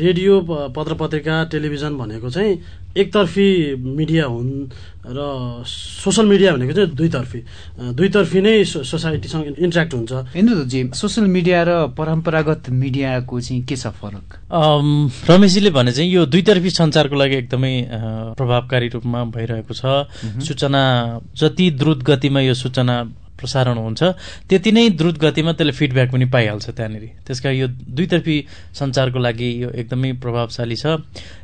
रेडियो 0.00 0.32
पत्र 0.72 0.94
पत्रिका 0.96 1.34
टेलिभिजन 1.52 1.92
भनेको 2.00 2.28
चाहिँ 2.32 2.52
एकतर्फी 2.96 3.48
मिडिया 3.78 4.24
हुन् 4.26 4.52
र 5.04 5.20
सोसल 5.66 6.26
मिडिया 6.26 6.52
भनेको 6.54 6.72
चाहिँ 6.72 6.94
दुईतर्फी। 6.96 7.40
दुईतर्फी 7.92 8.40
नै 8.40 8.64
सोसाइटीसँग 8.64 9.60
इन्ट्रेक्ट 9.60 9.94
हुन्छ। 9.94 10.12
इन्द्रजी 10.36 10.80
सोसियल 10.94 11.26
मिडिया 11.28 11.62
र 11.68 11.70
परम्परागत 11.92 12.70
मिडियाको 12.70 13.40
चाहिँ 13.40 13.62
के 13.68 13.76
छ 13.76 13.92
फरक? 14.00 14.26
रमेशजीले 15.28 15.70
भने 15.70 15.92
चाहिँ 15.92 16.10
यो 16.10 16.24
दुईतर्फी 16.26 16.70
सञ्चारको 16.70 17.16
लागि 17.16 17.36
एकदमै 17.36 17.74
प्रभावकारी 18.38 18.88
रूपमा 18.94 19.24
भइरहेको 19.36 19.74
छ। 19.74 19.84
सूचना 20.40 20.82
जति 21.36 21.70
द्रुत 21.76 22.02
गतिमा 22.02 22.40
यो 22.40 22.54
सूचना 22.54 22.96
प्रसारण 23.34 23.76
हुन्छ 23.76 24.02
त्यति 24.48 24.70
नै 24.72 24.88
द्रुत 24.96 25.18
गतिमा 25.20 25.52
त्यसले 25.52 25.72
फिडब्याक 25.74 26.08
पनि 26.12 26.24
पाइहाल्छ 26.32 26.70
त्यहाँनिर। 26.70 27.04
त्यस 27.26 27.40
कारण 27.44 27.56
यो 27.56 27.66
दुईतर्फी 27.68 28.36
सञ्चारको 28.72 29.18
लागि 29.18 29.48
यो 29.62 29.68
एकदमै 29.74 30.12
प्रभावशाली 30.22 30.76
छ। 30.76 30.86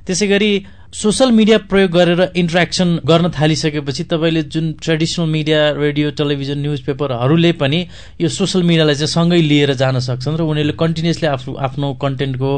त्यसै 0.07 0.27
गरी 0.31 0.53
सोसल 0.93 1.31
मिडिया 1.33 1.57
प्रयोग 1.71 1.91
गरेर 1.91 2.21
इन्ट्रेक्सन 2.37 2.97
गर्न 3.07 3.31
थालिसकेपछि 3.31 4.05
तपाईँले 4.11 4.43
जुन 4.51 4.73
traditional 4.83 5.27
media 5.31 5.59
radio 5.79 6.11
television 6.19 6.59
news 6.59 6.81
पेपरहरूले 6.85 7.53
पनि 7.63 7.79
यो 8.21 8.29
सोसल 8.29 8.63
मिडियालाई 8.63 8.95
चाहिँ 8.95 9.09
सँगै 9.09 9.41
लिएर 9.41 9.73
जान 9.79 9.99
सक्छन् 10.03 10.39
र 10.39 10.43
उनीहरूले 10.43 10.75
कन्टिन्युसली 10.83 11.29
आफ्नो 11.29 11.55
आफ्नो 11.55 11.93
कन्टेन्टको 12.03 12.51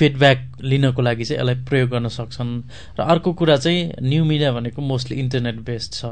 फिडब्याक 0.00 0.64
लिनको 0.64 1.02
लागि 1.02 1.24
चाहिँ 1.24 1.40
यसलाई 1.40 1.54
प्रयोग 1.68 1.90
गर्न 1.90 2.08
सक्छन्। 2.08 2.50
र 2.96 3.00
अर्को 3.04 3.32
कुरा 3.36 3.56
चाहिँ 3.56 4.00
न्यू 4.00 4.24
मिडिया 4.24 4.52
भनेको 4.52 4.80
मोस्टली 4.80 5.20
इन्टरनेट 5.20 5.60
बेस्ड 5.68 5.92
छ। 5.92 6.04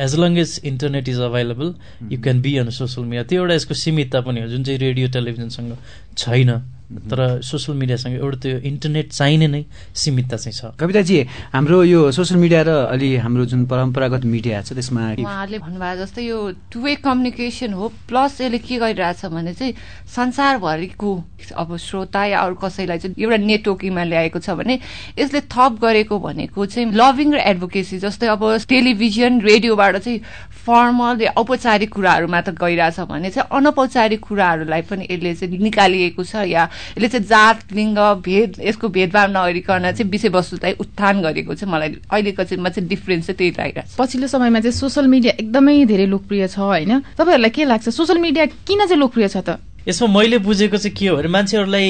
As 0.00 0.16
long 0.16 0.38
as 0.40 0.60
internet 0.64 1.08
is 1.08 1.20
available 1.20 1.74
you 2.12 2.18
can 2.22 2.40
be 2.40 2.56
on 2.64 2.70
social 2.72 3.02
media 3.04 3.22
त्यो 3.28 3.42
एउटा 3.42 3.54
यसको 3.54 3.74
सीमितता 3.76 4.20
पनि 4.24 4.40
हो 4.40 4.48
जुन 4.48 4.64
चाहिँ 4.64 4.80
रेडियो 4.80 5.08
टेलिभिजनसँग 5.12 5.76
छैन। 6.16 6.50
तर 6.84 7.40
सोसियल 7.40 7.78
मिडियासँग 7.78 8.14
एउटा 8.14 8.38
त्यो 8.44 8.58
इन्टरनेट 8.70 9.12
चाहिने 9.12 9.46
नै 9.48 9.64
सीमितता 9.96 10.36
चाहिँ 10.36 10.52
छ। 10.52 10.76
कविताजी 10.80 11.16
हाम्रो 11.52 11.82
यो 11.84 12.00
सोसियल 12.12 12.40
मिडिया 12.40 12.62
र 12.62 12.70
अलि 12.92 13.16
हाम्रो 13.24 13.44
जुन 13.48 13.64
परम्परागत 13.66 14.24
मिडिया 14.24 14.62
छ 14.62 14.76
त्यसमा 14.76 15.02
उहाँहरूले 15.24 15.58
भन्नुभयो 15.58 15.96
जस्तै 16.04 16.22
यो 16.22 16.38
टु 16.72 16.80
वे 16.84 16.94
कम्युनिकेसन 17.00 17.72
हो 17.72 17.88
प्लस 18.08 18.40
यसले 18.40 18.58
के 18.58 18.76
गरिरहेछ 18.78 19.24
भने 19.32 19.52
चाहिँ 19.54 19.74
संसारभरिको 20.14 21.12
अब 21.56 21.76
श्रोता 21.76 22.24
या 22.24 22.40
अरू 22.40 22.54
कसैलाई 22.62 22.98
चाहिँ 22.98 23.16
एउटा 23.16 23.36
नेटवर्किङमा 23.44 24.04
ल्याएको 24.04 24.38
छ 24.44 24.50
भने 24.60 24.78
यसले 25.18 25.40
थप 25.48 25.78
गरेको 25.80 26.18
भनेको 26.20 26.66
चाहिँ 26.66 26.92
लभिङ 26.92 27.32
र 27.34 27.38
एडभोकेसी 27.52 27.98
जस्तै 28.04 28.26
अब 28.36 28.44
टेलिभिजन 28.68 29.40
रेडियोबाट 29.40 29.96
चाहिँ 30.04 30.20
फर्मल 30.64 31.22
या 31.22 31.32
औपचारिक 31.36 31.90
कुराहरूमा 31.92 32.40
त 32.40 32.56
गइरहेछ 32.60 33.00
भने 33.08 33.30
चाहिँ 33.30 33.48
अनौपचारिक 33.56 34.20
कुराहरूलाई 34.20 34.82
पनि 34.88 35.04
यसले 35.10 35.34
चाहिँ 35.34 35.58
निकालिएको 35.60 36.24
छ 36.24 36.48
या 36.48 36.68
यसले 36.96 37.08
चाहिँ 37.08 37.26
जात 37.26 37.72
लिङ्ग 37.72 37.98
भेद 38.24 38.60
यसको 38.60 38.88
भेदभाव 38.88 39.30
नगरिकन 39.30 39.90
चाहिँ 39.92 40.10
विषयवस्तुलाई 40.10 40.72
उत्थान 40.80 41.22
गरेको 41.22 41.54
चाहिँ 41.54 41.72
मलाई 41.72 41.88
अहिलेको 42.10 42.44
चाहिँ 42.44 42.62
चाहिँ 42.64 42.88
डिफरेन्स 42.88 43.26
चाहिँ 43.26 43.36
त्यही 43.38 43.50
लागिरहेको 43.58 43.88
छ। 43.88 43.98
पछिल्लो 43.98 44.26
समयमा 44.28 44.60
चाहिँ 44.60 44.72
सोसियल 44.72 45.06
मिडिया 45.06 45.32
एकदमै 45.40 45.84
धेरै 45.84 46.06
लोकप्रिय 46.06 46.48
छ 46.48 46.58
होइन? 46.58 46.92
तपाईँहरूलाई 47.18 47.50
के 47.50 47.64
लाग्छ? 47.64 47.88
सोसियल 47.88 48.18
मिडिया 48.18 48.46
किन 48.66 48.86
चाहिँ 48.86 49.00
लोकप्रिय 49.00 49.28
छ 49.28 49.36
त? 49.46 49.60
यसमा 49.84 50.08
मैले 50.08 50.38
बुझेको 50.40 50.76
चाहिँ 50.80 50.96
के 50.96 51.06
हो 51.12 51.16
भने 51.16 51.28
मान्छेहरूलाई 51.28 51.88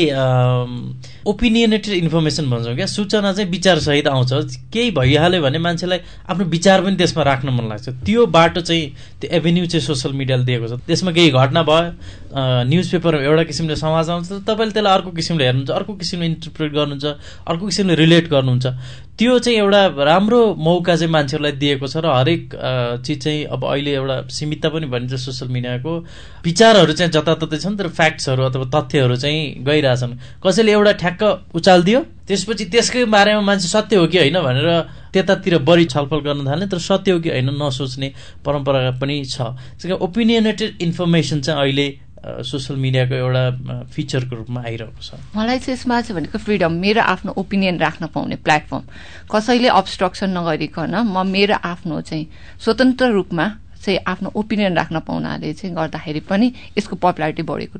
ओपिनियनेटेड 1.31 1.95
इन्फर्मेसन 1.95 2.51
भन्छौँ 2.51 2.75
क्या। 2.75 2.87
सूचना 2.91 3.33
चाहिँ 3.33 3.51
विचारसहित 3.51 4.07
आउँछ। 4.11 4.59
केही 4.75 4.91
भइहाल्यो 4.91 5.43
भने 5.43 5.59
मान्छेलाई 5.63 5.99
आफ्नो 6.27 6.45
विचार 6.45 6.83
पनि 6.83 6.97
त्यसमा 6.99 7.23
राख्न 7.23 7.49
मन 7.55 7.69
लाग्छ। 7.71 7.89
त्यो 8.03 8.27
बाटो 8.27 8.61
चाहिँ 8.61 8.85
त्यो 9.23 9.31
एभेन्यू 9.31 9.67
चाहिँ 9.67 9.87
सोसियल 9.87 10.15
मिडियाले 10.15 10.45
दिएको 10.45 10.67
छ। 10.69 10.81
त्यसमा 10.83 11.13
केही 11.15 11.31
घटना 11.31 11.63
भयो 11.63 11.95
न्युज 12.35 12.91
पेपरमा 12.91 13.23
एउटा 13.23 13.43
किसिमले 13.45 13.77
समाज 13.77 14.11
आउँछ 14.11 14.27
तपाईँले 14.43 14.73
त्यसलाई 14.75 14.95
अर्को 14.95 15.11
किसिमले 15.15 15.45
हेर्नुहुन्छ 15.45 15.71
अर्को 15.71 15.93
किसिमले 15.95 16.27
इन्टरप्रेट 16.27 16.73
गर्नुहुन्छ 16.73 17.05
अर्को 17.47 17.65
किसिमले 17.67 17.95
रिलेट 17.95 18.29
गर्नुहुन्छ। 18.29 18.67
त्यो 19.15 19.39
चाहिँ 19.39 19.59
एउटा 19.59 19.83
राम्रो 20.05 20.41
मौका 20.59 20.97
चाहिँ 20.97 21.13
मान्छेहरूलाई 21.13 21.53
दिएको 21.63 21.87
छ 21.87 22.03
र 22.03 22.11
हरेक 22.11 22.43
चिज 23.07 23.19
चाहिँ 23.23 23.45
अब 23.47 23.65
अहिले 23.65 23.93
एउटा 23.95 24.17
सीमितता 24.27 24.69
पनि 24.75 24.87
भनिन्छ 24.91 25.15
सोसियल 25.15 25.51
मिडियाको 25.55 25.93
विचारहरू 26.45 26.93
चाहिँ 26.93 27.13
जताततै 27.15 27.59
छन् 27.63 27.79
तर 27.79 27.89
फ्याक्ट्सहरू 27.95 28.43
अथवा 28.43 28.67
तथ्यहरू 28.75 29.17
चाहिँ 29.17 29.63
गइरहेछन्। 29.63 30.19
कसैले 30.43 30.73
एउटा 30.73 30.93
ठ्याक्क 30.99 31.23
उचालिदियो 31.55 32.01
त्यसपछि 32.27 32.65
त्यसकै 32.75 33.05
बारेमा 33.15 33.41
मान्छे 33.47 33.69
सत्य 33.69 33.97
हो 33.97 34.07
कि 34.11 34.19
होइन 34.19 34.41
भनेर 34.43 34.69
त्यतातिर 35.15 35.59
बढी 35.63 35.85
छलफल 35.95 36.21
गर्न 36.27 36.43
थाल्ने 36.47 36.67
तर 36.67 36.79
सत्य 36.83 37.13
हो 37.13 37.19
कि 37.23 37.31
होइन 37.31 37.55
नसोच्ने 37.55 38.09
परम्परा 38.43 38.91
पनि 38.99 39.23
छ। 39.31 39.55
ओपिनियनेटेड 39.87 40.83
इन्फर्मेसन 40.83 41.41
चाहिँ 41.41 41.61
अहिले 41.61 41.87
सोसियल 42.25 42.79
मिडियाको 42.81 43.15
एउटा 43.15 43.45
फिचरको 43.93 44.37
रूपमा 44.37 44.61
आइरहेको 44.65 45.03
छ। 45.03 45.21
मलाई 45.37 45.59
चाहिँ 45.59 45.77
यसमा 45.77 46.01
चाहिँ 46.01 46.17
भनेको 46.17 46.39
फ्रिडम 46.39 46.73
मेरो 46.73 47.03
आफ्नो 47.03 47.33
ओपिनियन 47.37 47.79
राख्न 47.79 48.07
पाउने 48.15 48.37
प्लेटफर्म 48.41 48.83
कसैले 49.29 49.69
अब्स्ट्रक्सन 49.69 50.31
नगरिकन 50.39 50.95
म 51.05 51.27
मेरो 51.27 51.57
आफ्नो 51.65 52.01
चाहिँ 52.01 52.27
स्वतन्त्र 52.65 53.07
रूपमा 53.13 53.47
चाहिँ 53.85 53.99
आफ्नो 54.07 54.33
ओपिनियन 54.35 54.75
राख्न 54.77 54.97
पाउनाले 55.05 55.53
चाहिँ 55.53 55.75
गर्दाखेरि 55.77 56.21
पनि 56.31 56.47
यसको 56.79 56.97
पपुलारिटी 56.97 57.43
बढेको 57.45 57.77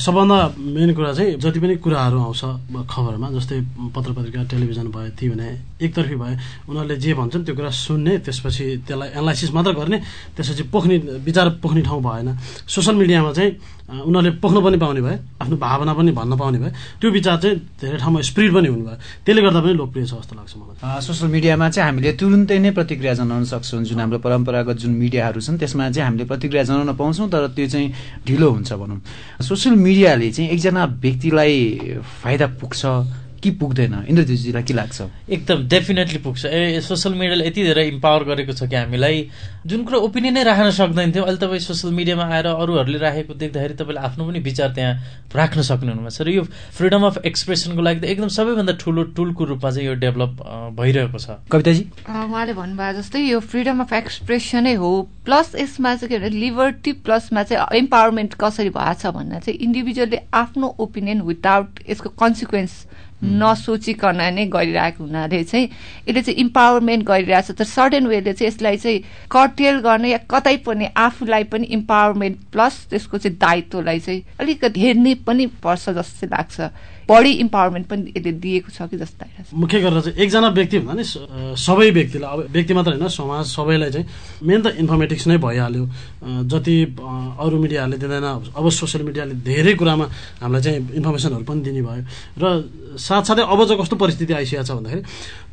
सबभन्दा 0.00 0.36
मेन 0.56 0.90
कुरा 0.96 1.12
चाहिँ 1.12 1.36
जति 1.36 1.60
पनि 1.60 1.76
कुराहरू 1.84 2.18
आउँछ 2.26 2.42
खबरमा 2.88 3.28
जस्तै 3.36 3.60
पत्र 3.94 4.10
पत्रिका 4.16 4.42
टेलिभिजन 4.50 4.86
भयो 4.96 5.10
ती 5.18 5.28
भने 5.28 5.48
एकतर्फी 5.76 6.16
भए 6.16 6.34
उनीहरूले 6.68 6.96
जे 6.96 7.12
भन्छन् 7.20 7.44
त्यो 7.44 7.54
कुरा 7.54 7.70
सुन्ने 7.84 8.12
त्यसपछि 8.24 8.64
त्यसलाई 8.88 9.08
एनालाइसिस 9.12 9.50
मात्र 9.52 9.72
गर्ने 9.76 9.98
त्यसपछि 10.36 10.62
पोख्ने 10.72 10.96
विचार 11.20 11.46
पोख्ने 11.60 11.82
ठाउँ 11.84 12.02
भएन। 12.02 12.28
सोसियल 12.64 12.96
मिडियामा 12.96 13.32
चाहिँ 13.36 13.52
उनीहरूले 13.86 14.30
पोख्न 14.42 14.58
पनि 14.64 14.78
पाउने 14.82 15.00
भए 15.04 15.16
आफ्नो 15.42 15.56
भावना 15.56 15.92
पनि 15.94 16.12
भन्न 16.12 16.32
पाउने 16.40 16.58
भए 16.58 16.70
त्यो 17.00 17.10
विचार 17.10 17.36
चाहिँ 17.42 17.56
धेरै 17.80 17.98
ठाउँमा 18.00 18.20
स्प्रिड 18.30 18.50
पनि 18.54 18.68
हुने 18.68 18.84
भयो 18.88 18.96
त्यसले 19.24 19.42
गर्दा 19.42 19.60
पनि 19.60 19.74
लोकप्रिय 19.76 20.04
छ 20.06 20.14
जस्तो 20.16 20.34
लाग्छ 20.36 20.52
मलाई। 20.56 21.00
सोसियल 21.06 21.30
मिडियामा 21.30 21.68
चाहिँ 21.70 21.86
हामीले 21.86 22.12
तुरुन्तै 22.16 22.58
नै 22.58 22.70
प्रतिक्रिया 22.72 23.14
जनाउन 23.20 23.44
सक्छौँ 23.52 23.82
जुन 23.84 24.00
हाम्रो 24.00 24.18
परम्परागत 24.26 24.76
जुन 24.82 24.92
मिडियाहरू 25.26 25.40
छन् 25.40 25.58
त्यसमा 25.58 25.90
चाहिँ 25.90 26.06
हामीले 26.06 26.24
प्रतिक्रिया 26.30 26.62
जनाउन 26.62 26.94
पाउँछौँ 26.94 27.28
तर 27.30 27.46
त्यो 27.50 27.66
चाहिँ 27.66 27.88
ढिलो 28.26 28.48
हुन्छ 28.50 28.72
भनौँ। 28.72 29.00
सोसियल 29.42 29.74
मिडियाले 29.76 30.30
चाहिँ 30.30 30.50
एकजना 30.50 30.84
व्यक्तिलाई 31.02 31.54
फाइदा 32.22 32.46
पुग्छ 32.60 32.82
कि 33.46 33.50
पुग्दैन? 33.62 33.94
इन्द्रज्योतिजीलाई 34.10 34.62
के 34.66 34.74
लाग्छ? 34.74 34.98
एकदम 35.30 35.58
डेफिनेटली 35.70 36.18
पुग्छ। 36.26 36.44
ए 36.50 36.80
सोसियल 36.82 37.14
मिडियाले 37.14 37.46
यति 37.46 37.62
धेरै 37.62 37.86
इम्पावर 37.94 38.22
गरेको 38.26 38.52
छ 38.52 38.66
कि 38.66 38.76
हामीलाई। 38.76 39.30
जुन 39.66 39.84
कुरो 39.86 39.98
ओपिनियनै 40.02 40.42
राख्न 40.42 40.70
सक्दैन 40.74 41.12
थियो 41.14 41.22
अहिले 41.22 41.38
तपाईँ 41.38 41.62
सोसियल 41.62 41.94
मिडियामा 41.94 42.24
आएर 42.26 42.46
अरूहरूले 42.58 42.98
राखेको 42.98 43.34
देख्दाखेरि 43.34 43.74
तपाईँले 43.78 44.00
आफ्नो 44.02 44.22
पनि 44.26 44.38
विचार 44.42 44.70
त्यहाँ 44.74 44.94
राख्न 45.30 45.62
सक्ने 45.62 45.90
हुनुभएको 45.94 46.10
छ 46.10 46.26
र 46.26 46.28
यो 46.34 46.42
फ्रिडम 46.74 47.02
अफ 47.06 47.16
एक्सप्रेसनको 47.26 47.82
लागि 47.82 48.00
त 48.00 48.04
एकदम 48.10 48.28
सबैभन्दा 48.34 48.72
ठुलो 48.82 49.02
टुलको 49.14 49.44
रूपमा 49.44 49.70
चाहिँ 49.70 49.86
यो 49.86 49.94
डेभलप 49.94 50.32
भइरहेको 50.74 51.18
छ। 51.18 51.38
कविताजी? 51.50 51.82
उहाँले 52.10 52.52
भन्नुभयो 52.58 52.92
जस्तै 52.98 53.20
यो 53.20 53.38
फ्रिडम 53.40 53.80
अफ 53.86 53.92
एक्सप्रेसनै 53.92 54.74
हो 54.74 54.90
प्लस 55.26 55.54
यसमा 55.54 55.94
चाहिँ 55.94 56.08
के 56.08 56.18
भने 56.18 56.30
लिबर्टी 56.34 56.92
प्लसमा 57.06 57.42
चाहिँ 57.42 57.78
इम्पावरमेन्ट 57.78 58.34
कसरी 58.34 58.70
भएको 58.70 58.94
छ 59.02 59.14
भन्दा 59.14 59.38
चाहिँ 59.38 59.58
इन्डिभिजुअलले 59.60 60.18
आफ्नो 60.34 60.66
ओपिनियन 60.78 61.20
विदाउट 61.22 61.82
यसको 61.90 62.08
कन्सिक्वेन्स 62.14 62.72
नसोचिकन 63.24 64.20
नै 64.34 64.44
गरिरहेको 64.46 65.04
हुनाले 65.04 65.42
चाहिँ 65.44 65.66
यसले 66.08 66.22
चाहिँ 66.22 66.38
इम्पावरमेन्ट 66.40 67.04
गरिरहेछ। 67.04 67.50
तर 67.50 67.64
सर्टेन 67.64 68.06
वेले 68.06 68.32
चाहिँ 68.32 68.48
यसलाई 68.48 68.76
चाहिँ 68.76 69.00
कटेल 69.32 69.78
गर्ने 69.80 70.10
या 70.10 70.20
कतै 70.30 70.56
पनि 70.66 70.86
आफूलाई 70.96 71.44
पनि 71.44 71.66
इम्पावरमेन्ट 71.66 72.36
प्लस 72.52 72.86
त्यसको 72.90 73.18
चाहिँ 73.18 73.38
दायित्वलाई 73.38 74.00
चाहिँ 74.00 74.22
अलिकति 74.40 74.80
हेर्ने 74.80 75.14
पनि 75.26 75.46
पर्छ 75.64 75.90
जस्तो 75.90 76.26
लाग्छ। 76.26 76.60
बढी 77.08 77.32
इम्पावरमेन्ट 77.44 77.86
पनि 77.86 78.12
यसले 78.16 78.32
दिएको 78.42 78.70
छ 78.74 78.90
कि 78.90 78.96
जस्तो 78.98 79.56
मुख्य 79.56 79.80
गरेर 79.80 80.00
चाहिँ 80.00 80.18
एकजना 80.18 80.48
व्यक्ति 80.58 80.78
भन्दा 80.78 80.94
नि 80.98 81.04
सबै 81.54 81.90
व्यक्तिलाई 81.90 82.30
अब 82.32 82.40
व्यक्ति 82.50 82.74
मात्र 82.74 82.90
होइन 82.92 83.08
समाज 83.08 83.44
सबैलाई 83.46 83.90
चाहिँ 83.90 84.06
मेन 84.42 84.62
त 84.62 84.66
इन्फर्मेटिक्स 84.82 85.26
नै 85.26 85.36
भइहाल्यो। 85.38 85.84
जति 86.50 86.76
अरू 87.38 87.56
मिडियाहरूले 87.62 87.98
दिँदैन 88.02 88.26
अब 88.58 88.64
सोसियल 88.70 89.04
मिडियाले 89.06 89.34
धेरै 89.46 89.74
कुरामा 89.78 90.04
हामीलाई 90.42 90.62
चाहिँ 90.62 90.78
इन्फर्मेसनहरू 90.98 91.44
पनि 91.46 91.60
दिने 91.62 91.82
भयो 91.86 92.02
र 92.42 92.44
साथसाथै 92.98 93.42
अब 93.44 93.60
चाहिँ 93.64 93.78
कस्तो 93.82 93.96
परिस्थिति 93.96 94.32
आइसकेको 94.32 94.64
छ 94.66 94.70
भन्दाखेरि 94.74 95.02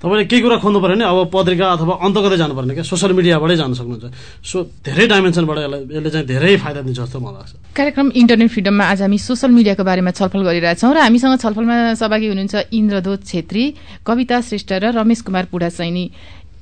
तपाईँले 0.03 0.25
केही 0.27 0.41
कुरा 0.43 0.57
खोज्नु 0.60 0.79
पऱ्यो 0.83 0.95
भने 1.00 1.05
अब 1.07 1.19
पत्रिका 1.31 1.65
अथवा 1.79 1.93
अन्त 2.03 2.17
कतै 2.27 2.38
जानु 2.43 2.53
पर्ने 2.60 2.74
क्या? 2.75 2.83
सोसियल 2.83 3.12
मिडियाबाटै 3.15 3.55
जान 3.55 3.72
सक्नुहुन्छ। 3.72 4.05
सो 4.43 4.57
धेरै 4.83 5.05
डाइमेन्सनबाट 5.07 5.57
यसलाई 5.63 5.81
यसले 5.95 6.10
चाहिँ 6.12 6.27
धेरै 6.27 6.53
फाइदा 6.60 6.81
दिन्छ 6.83 7.00
जस्तो 7.07 7.19
मलाई 7.24 7.39
लाग्छ। 7.39 7.51
कार्यक्रम 7.72 8.07
इन्टरनेट 8.12 8.50
फ्रिडममा 8.51 8.83
आज 8.83 9.00
हामी 9.07 9.17
सोसियल 9.17 9.51
मिडियाको 9.55 9.83
बारेमा 9.88 10.12
छलफल 10.12 10.41
गरिरहेछौँ 10.43 10.91
र 10.91 11.00
हामीसँग 11.07 11.39
छलफलमा 11.39 11.77
सहभागी 11.95 12.27
हुनुहुन्छ 12.27 12.55
इन्द्रदोत 12.75 13.22
छेत्री 13.24 13.63
कविता 14.03 14.38
श्रेष्ठ 14.43 14.72
र 14.83 14.91
रमेश 14.91 15.22
कुमार 15.24 15.45
पुडा 15.48 15.69
सैनी 15.72 16.05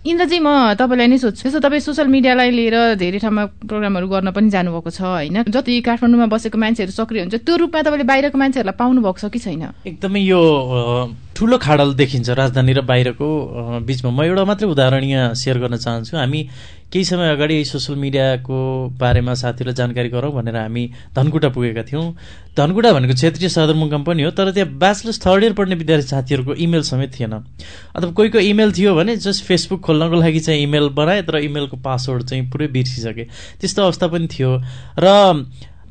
इन्द्रजी 0.01 0.37
म 0.41 0.73
तपाईँलाई 0.77 1.07
नै 1.13 1.17
सोध्छु। 1.21 1.45
यसो 1.45 1.59
तपाईँ 1.61 1.81
सोसियल 1.81 2.07
मिडियालाई 2.09 2.49
लिएर 2.49 2.77
धेरै 2.97 3.19
ठाउँमा 3.21 3.43
प्रोग्रामहरू 3.69 4.07
गर्न 4.09 4.29
पनि 4.33 4.49
जानुभएको 4.49 4.89
छ 4.89 5.01
होइन? 5.01 5.45
जति 5.45 5.81
काठमाडौँमा 5.81 6.25
बसेको 6.25 6.57
मान्छेहरू 6.57 6.93
सक्रिय 6.93 7.21
हुन्छ 7.25 7.35
त्यो 7.45 7.55
रूपमा 7.57 7.81
तपाईँले 7.85 8.05
बाहिरको 8.09 8.37
मान्छेहरूलाई 8.37 8.77
पाउनु 8.81 9.01
भएको 9.01 9.19
छ 9.21 9.29
कि 9.29 9.39
छैन? 9.45 9.63
एकदमै 9.85 10.21
यो 10.25 10.41
ठुलो 11.41 11.57
खाडल 11.57 11.93
देखिन्छ 11.97 12.29
राजधानी 12.37 12.73
र 12.77 12.81
बाहिरको 12.85 13.27
बिचमा। 13.81 14.09
म 14.13 14.21
एउटा 14.29 14.43
मात्रै 14.45 14.67
उदाहरण 14.69 15.03
यहाँ 15.09 15.33
सेयर 15.33 15.57
गर्न 15.57 15.75
चाहन्छु। 15.81 16.13
हामी 16.13 16.41
केही 16.93 17.05
समय 17.05 17.29
अगाडि 17.33 17.57
सोसियल 17.65 17.97
मिडियाको 17.97 18.57
बारेमा 19.01 19.33
साथीहरूलाई 19.33 19.73
जानकारी 19.73 20.09
गरौँ 20.13 20.31
भनेर 20.37 20.55
हामी 20.55 20.83
धनकुटा 21.17 21.49
पुगेका 21.49 21.83
थियौँ। 21.89 22.05
धनकुटा 22.53 22.91
भनेको 22.93 23.13
क्षेत्रीय 23.17 23.49
सदरमुकाम 23.49 24.03
पनि 24.05 24.21
हो 24.21 24.31
तर 24.37 24.51
त्यहाँ 24.53 24.69
ब्याचलर्स 24.77 25.17
थर्ड 25.25 25.43
इयर 25.43 25.53
पढ्ने 25.57 25.75
विद्यार्थी 25.81 26.07
साथीहरूको 26.13 26.53
इमेल 26.61 26.81
समेत 26.85 27.09
थिएन। 27.17 27.33
अथवा 27.97 28.11
कोही 28.11 28.29
कोही 28.29 28.49
इमेल 28.49 28.71
थियो 28.77 28.93
भने 28.93 29.17
जस्ट 29.17 29.41
फेसबुक 29.49 29.81
खोल्नको 29.81 30.15
लागि 30.21 30.39
चाहिँ 30.45 30.61
इमेल 30.61 30.89
बनाए 30.93 31.21
तर 31.25 31.41
इमेलको 31.41 31.77
पासवर्ड 31.81 32.23
चाहिँ 32.29 32.49
पुरै 32.53 32.67
बिर्सिसके। 32.69 33.25
त्यस्तो 33.57 33.81
अवस्था 33.81 34.07
पनि 34.13 34.27
थियो। 34.29 34.51
र 34.99 35.09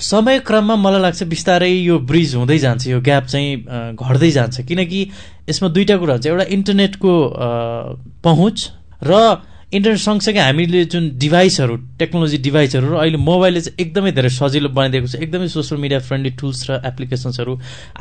समय 0.00 0.38
क्रममा 0.46 0.76
मलाई 0.76 1.00
लाग्छ 1.02 1.22
बिस्तारै 1.28 1.70
यो 1.70 1.98
ब्रिज 2.08 2.34
हुँदै 2.34 2.58
जान्छ 2.58 2.86
यो 2.86 3.00
ग्याप 3.00 3.24
चाहिँ 3.26 3.50
घट्दै 3.96 4.30
जान्छ। 4.30 4.60
किनकि 4.64 5.00
यसमा 5.48 5.68
दुईवटा 5.68 5.96
कुरा 5.96 6.14
हुन्छ। 6.14 6.26
एउटा 6.26 6.44
इन्टरनेटको 6.56 7.12
पहुँच 8.24 8.56
र 9.04 9.12
इन्टरनेट 9.72 9.98
सँगसँगै 10.00 10.40
हामीले 10.40 10.84
जुन 10.90 11.04
डिभाइसहरू 11.14 11.74
टेक्नोलोजी 11.98 12.38
डिभाइसहरू 12.42 12.86
र 12.90 12.94
अहिले 12.98 13.18
मोबाइलले 13.22 13.60
चाहिँ 13.60 13.78
एकदमै 13.78 14.10
धेरै 14.18 14.30
सजिलो 14.34 14.68
बनाइदिएको 14.74 15.06
छ 15.06 15.14
एकदमै 15.22 15.46
सोसियल 15.46 15.80
मिडिया 15.80 15.98
फ्रेन्डली 16.10 16.32
टुल्स 16.40 16.60
र 16.70 16.80
एप्लिकेसन्सहरू 16.90 17.52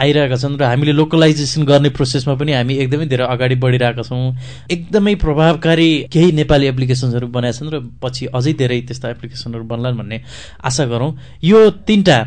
आइरहेका 0.01 0.37
छन् 0.41 0.57
र 0.57 0.63
हामीले 0.65 0.93
लोकलाइजेसन 0.97 1.61
गर्ने 1.69 1.89
प्रोसेसमा 1.93 2.33
पनि 2.41 2.51
हामी 2.57 2.73
एकदमै 2.89 3.05
धेरै 3.13 3.25
अगाडि 3.29 3.55
बढिरहेका 3.61 4.01
छौँ। 4.01 4.33
एकदमै 4.65 5.13
प्रभावकारी 5.21 5.89
केही 6.09 6.31
नेपाली 6.41 6.65
एप्लिकेसन्सहरू 6.73 7.27
बनाएका 7.37 7.57
छन् 7.59 7.69
र 7.69 7.85
पछि 8.01 8.33
अझै 8.33 8.53
धेरै 8.57 8.81
त्यस्ता 8.89 9.13
एप्लिकेसनहरू 9.13 9.63
बन्लान् 9.69 9.97
भन्ने 10.01 10.17
आशा 10.65 10.85
गरौँ। 10.89 11.11
यो 11.45 11.59
तिनवटा 11.85 12.19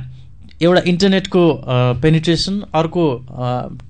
एउटा 0.62 0.80
इन्टरनेटको 0.87 1.42
पेनिट्रेसन 2.02 2.54
अर्को 2.70 3.04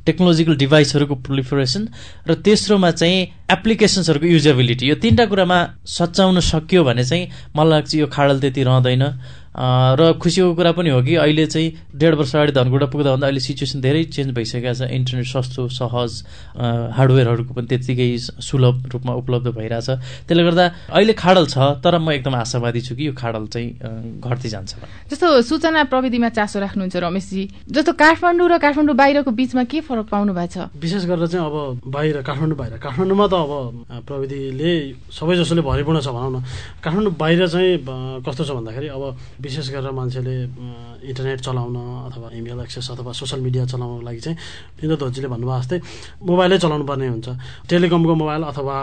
टेक्नोलोजिकल 0.08 0.54
डिभाइसहरूको 0.56 1.14
प्रोलिफरेसन 1.20 1.82
र 2.24 2.34
तेस्रोमा 2.40 2.90
चाहिँ 2.96 3.41
एप्लिकेसन्सहरूको 3.52 4.26
युजेबिलिटी। 4.26 4.84
यो 4.88 4.96
तिनवटा 4.96 5.24
कुरामा 5.28 5.58
सच्याउन 5.84 6.40
सकियो 6.40 6.84
भने 6.84 7.04
चाहिँ 7.04 7.24
मलाई 7.56 7.70
लाग्छ 7.70 7.94
यो 7.94 8.06
खाडल 8.08 8.40
त्यति 8.40 8.62
रहँदैन। 8.64 9.04
र 9.52 10.16
खुसीको 10.16 10.56
कुरा 10.56 10.72
पनि 10.72 10.90
हो 10.96 11.00
कि 11.04 11.14
अहिले 11.20 11.44
चाहिँ 11.44 11.92
डेढ 11.92 12.14
वर्ष 12.16 12.32
अगाडि 12.32 12.52
धनकुटा 12.56 12.86
पुग्दा 12.88 13.10
भन्दा 13.12 13.26
अहिले 13.28 13.40
सिचुएसन 13.44 13.84
धेरै 13.84 14.04
चेन्ज 14.08 14.32
भइसकेको 14.32 14.72
छ। 14.72 14.88
इन्टरनेट 14.88 15.28
सस्तो 15.28 15.68
सहज 15.68 16.12
हार्डवेयरहरूको 16.96 17.52
पनि 17.52 17.66
त्यत्तिकै 17.68 18.08
सुलभ 18.40 18.76
रूपमा 18.96 19.12
उपलब्ध 19.12 19.46
भइरहेछ। 19.52 20.24
त्यसले 20.24 20.42
गर्दा 20.48 20.64
अहिले 20.96 21.12
खाडल 21.12 21.44
छ 21.52 21.56
तर 21.84 22.00
म 22.00 22.16
एकदम 22.16 22.32
आशावादी 22.32 22.80
छु 22.80 22.96
कि 22.96 23.04
यो 23.06 23.12
खाडल 23.12 23.44
चाहिँ 23.52 23.68
घट्दै 24.24 24.48
जान्छ 24.48 24.72
जस्तो 25.12 25.26
सूचना 25.44 25.84
प्रविधिमा 25.84 26.28
चासो 26.32 26.56
राख्नुहुन्छ 26.56 26.96
रमेशजी 26.96 27.44
जस्तो 27.68 27.92
काठमाडौँ 27.92 28.48
र 28.48 28.56
काठमाडौँ 28.56 28.96
बाहिरको 28.96 29.30
बिचमा 29.36 29.64
के 29.68 29.84
फरक 29.84 30.08
पाउनु 30.08 30.32
भएको 30.32 30.48
छ? 30.48 30.72
विशेष 30.80 31.04
गरेर 31.04 31.28
चाहिँ 31.28 31.44
अब 31.44 31.92
बाहिर 31.92 32.24
काठमाडौँ 32.24 32.56
बाहिर। 32.56 32.80
काठमाडौँमा 32.80 33.26
त 33.28 33.34
अब 33.42 33.52
प्रविधिले 34.06 34.72
सबै 35.10 35.34
जसोले 35.36 35.62
भरिपूर्ण 35.62 36.00
छ 36.00 36.08
भनौँ 36.14 36.32
न 36.32 36.38
काठमाडौँ 36.82 37.14
बाहिर 37.18 37.46
चाहिँ 37.48 37.70
कस्तो 38.26 38.42
छ 38.44 38.50
भन्दाखेरि 38.56 38.88
अब 38.94 39.02
विशेष 39.42 39.66
गरेर 39.74 39.90
मान्छेले 39.90 40.36
इन्टरनेट 41.10 41.40
चलाउन 41.46 41.76
अथवा 42.08 42.28
इमेल 42.38 42.60
एक्सेस 42.62 42.90
अथवा 42.94 43.12
सोसियल 43.12 43.40
मिडिया 43.42 43.64
चलाउनको 43.66 44.02
लागि 44.06 44.20
चाहिँ 44.22 44.36
इन्द्र 44.82 44.96
धोजीले 45.02 45.28
भन्नुभयो 45.34 45.58
जस्तै 45.60 45.78
मोबाइलै 46.30 46.58
चलाउनु 46.62 46.84
पर्ने 46.86 47.06
हुन्छ। 47.08 47.28
टेलिकमको 47.70 48.14
मोबाइल 48.22 48.42
अथवा 48.52 48.76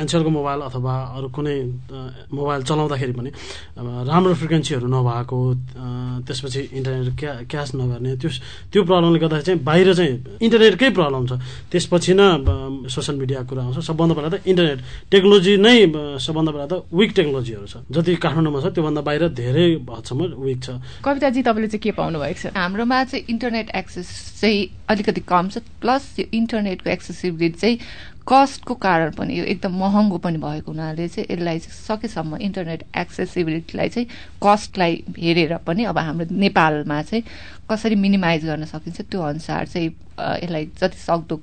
एनसिएलको 0.00 0.30
मोबाइल 0.30 0.60
अथवा 0.68 0.94
अरू 1.16 1.28
कुनै 1.32 1.56
मोबाइल 2.28 2.60
चलाउँदाखेरि 2.68 3.12
पनि 3.18 3.30
राम्रो 3.76 4.34
फ्रिक्वेन्सीहरू 4.40 4.86
नभएको 4.86 5.38
त्यसपछि 6.26 6.60
इन्टरनेट 6.76 7.08
क्या 7.20 7.32
क्यास 7.50 7.68
नगर्ने 7.74 8.16
त्यो 8.20 8.30
त्यो 8.72 8.80
प्रब्लमले 8.84 9.18
गर्दाखेरि 9.24 9.46
चाहिँ 9.46 9.60
बाहिर 9.64 9.88
चाहिँ 9.94 10.14
इन्टरनेटकै 10.44 10.90
प्रब्लम 10.92 11.22
छ। 11.26 11.32
त्यसपछि 11.72 12.12
न 12.20 12.86
सोसियल 12.88 13.16
मिडियाको 13.18 13.48
कुरा 13.48 13.62
सबभन्दा 13.80 14.14
पहिला 14.14 14.30
त 14.32 14.36
इन्टरनेट 14.46 14.78
टेक्नोलोजी 15.10 15.52
नै 15.56 15.76
सबभन्दा 16.20 16.50
पहिला 16.52 16.66
त 16.66 16.74
विक 16.92 17.10
टेक्नोलोजीहरू 17.16 17.66
छ। 17.66 17.74
जति 17.90 18.12
काठमाडौँमा 18.24 18.60
छ 18.60 18.66
त्योभन्दा 18.76 19.00
बाहिर 19.06 19.22
धेरै 19.36 19.66
हदसम्म 19.84 20.22
विक 20.46 20.58
छ। 20.62 20.68
कविताजी 21.04 21.40
तपाईँले 21.42 21.68
चाहिँ 21.68 21.82
के 21.82 21.90
पाउनु 21.96 22.18
भएको 22.18 22.40
छ? 22.40 22.46
हाम्रोमा 22.56 22.98
चाहिँ 23.04 23.24
इन्टरनेट 23.28 23.68
एक्सेस 23.76 24.08
चाहिँ 24.40 24.60
अलिकति 24.88 25.20
कम 25.26 25.48
छ 25.48 25.58
प्लस 25.80 26.04
यो 26.18 26.24
इन्टरनेटको 26.32 26.90
एक्सेसिबिलिटी 26.90 27.58
चाहिँ 27.58 27.78
कस्टको 28.28 28.74
कारण 28.74 29.10
पनि 29.18 29.38
यो 29.38 29.44
एकदम 29.44 29.72
महँगो 29.78 30.18
पनि 30.18 30.38
भएको 30.38 30.72
हुनाले 30.72 31.08
चाहिँ 31.08 31.26
यसलाई 31.30 31.58
सकेसम्म 31.58 32.36
इन्टरनेट 32.42 32.82
एक्सेसिबिलिटीलाई 32.98 33.88
चाहिँ 33.88 34.08
कस्टलाई 34.42 35.02
हेरेर 35.18 35.56
पनि 35.66 35.84
अब 35.86 35.98
हाम्रो 35.98 36.26
नेपालमा 36.34 37.02
चाहिँ 37.02 37.22
कसरी 37.70 37.94
मिनिमाइज 37.94 38.44
गर्न 38.46 38.64
सकिन्छ 38.66 39.00
त्यो 39.10 39.20
अनुसार 39.20 39.66
चाहिँ 39.66 39.90
यसलाई 40.16 40.64
जति 40.80 40.96
सक्दो 40.96 41.36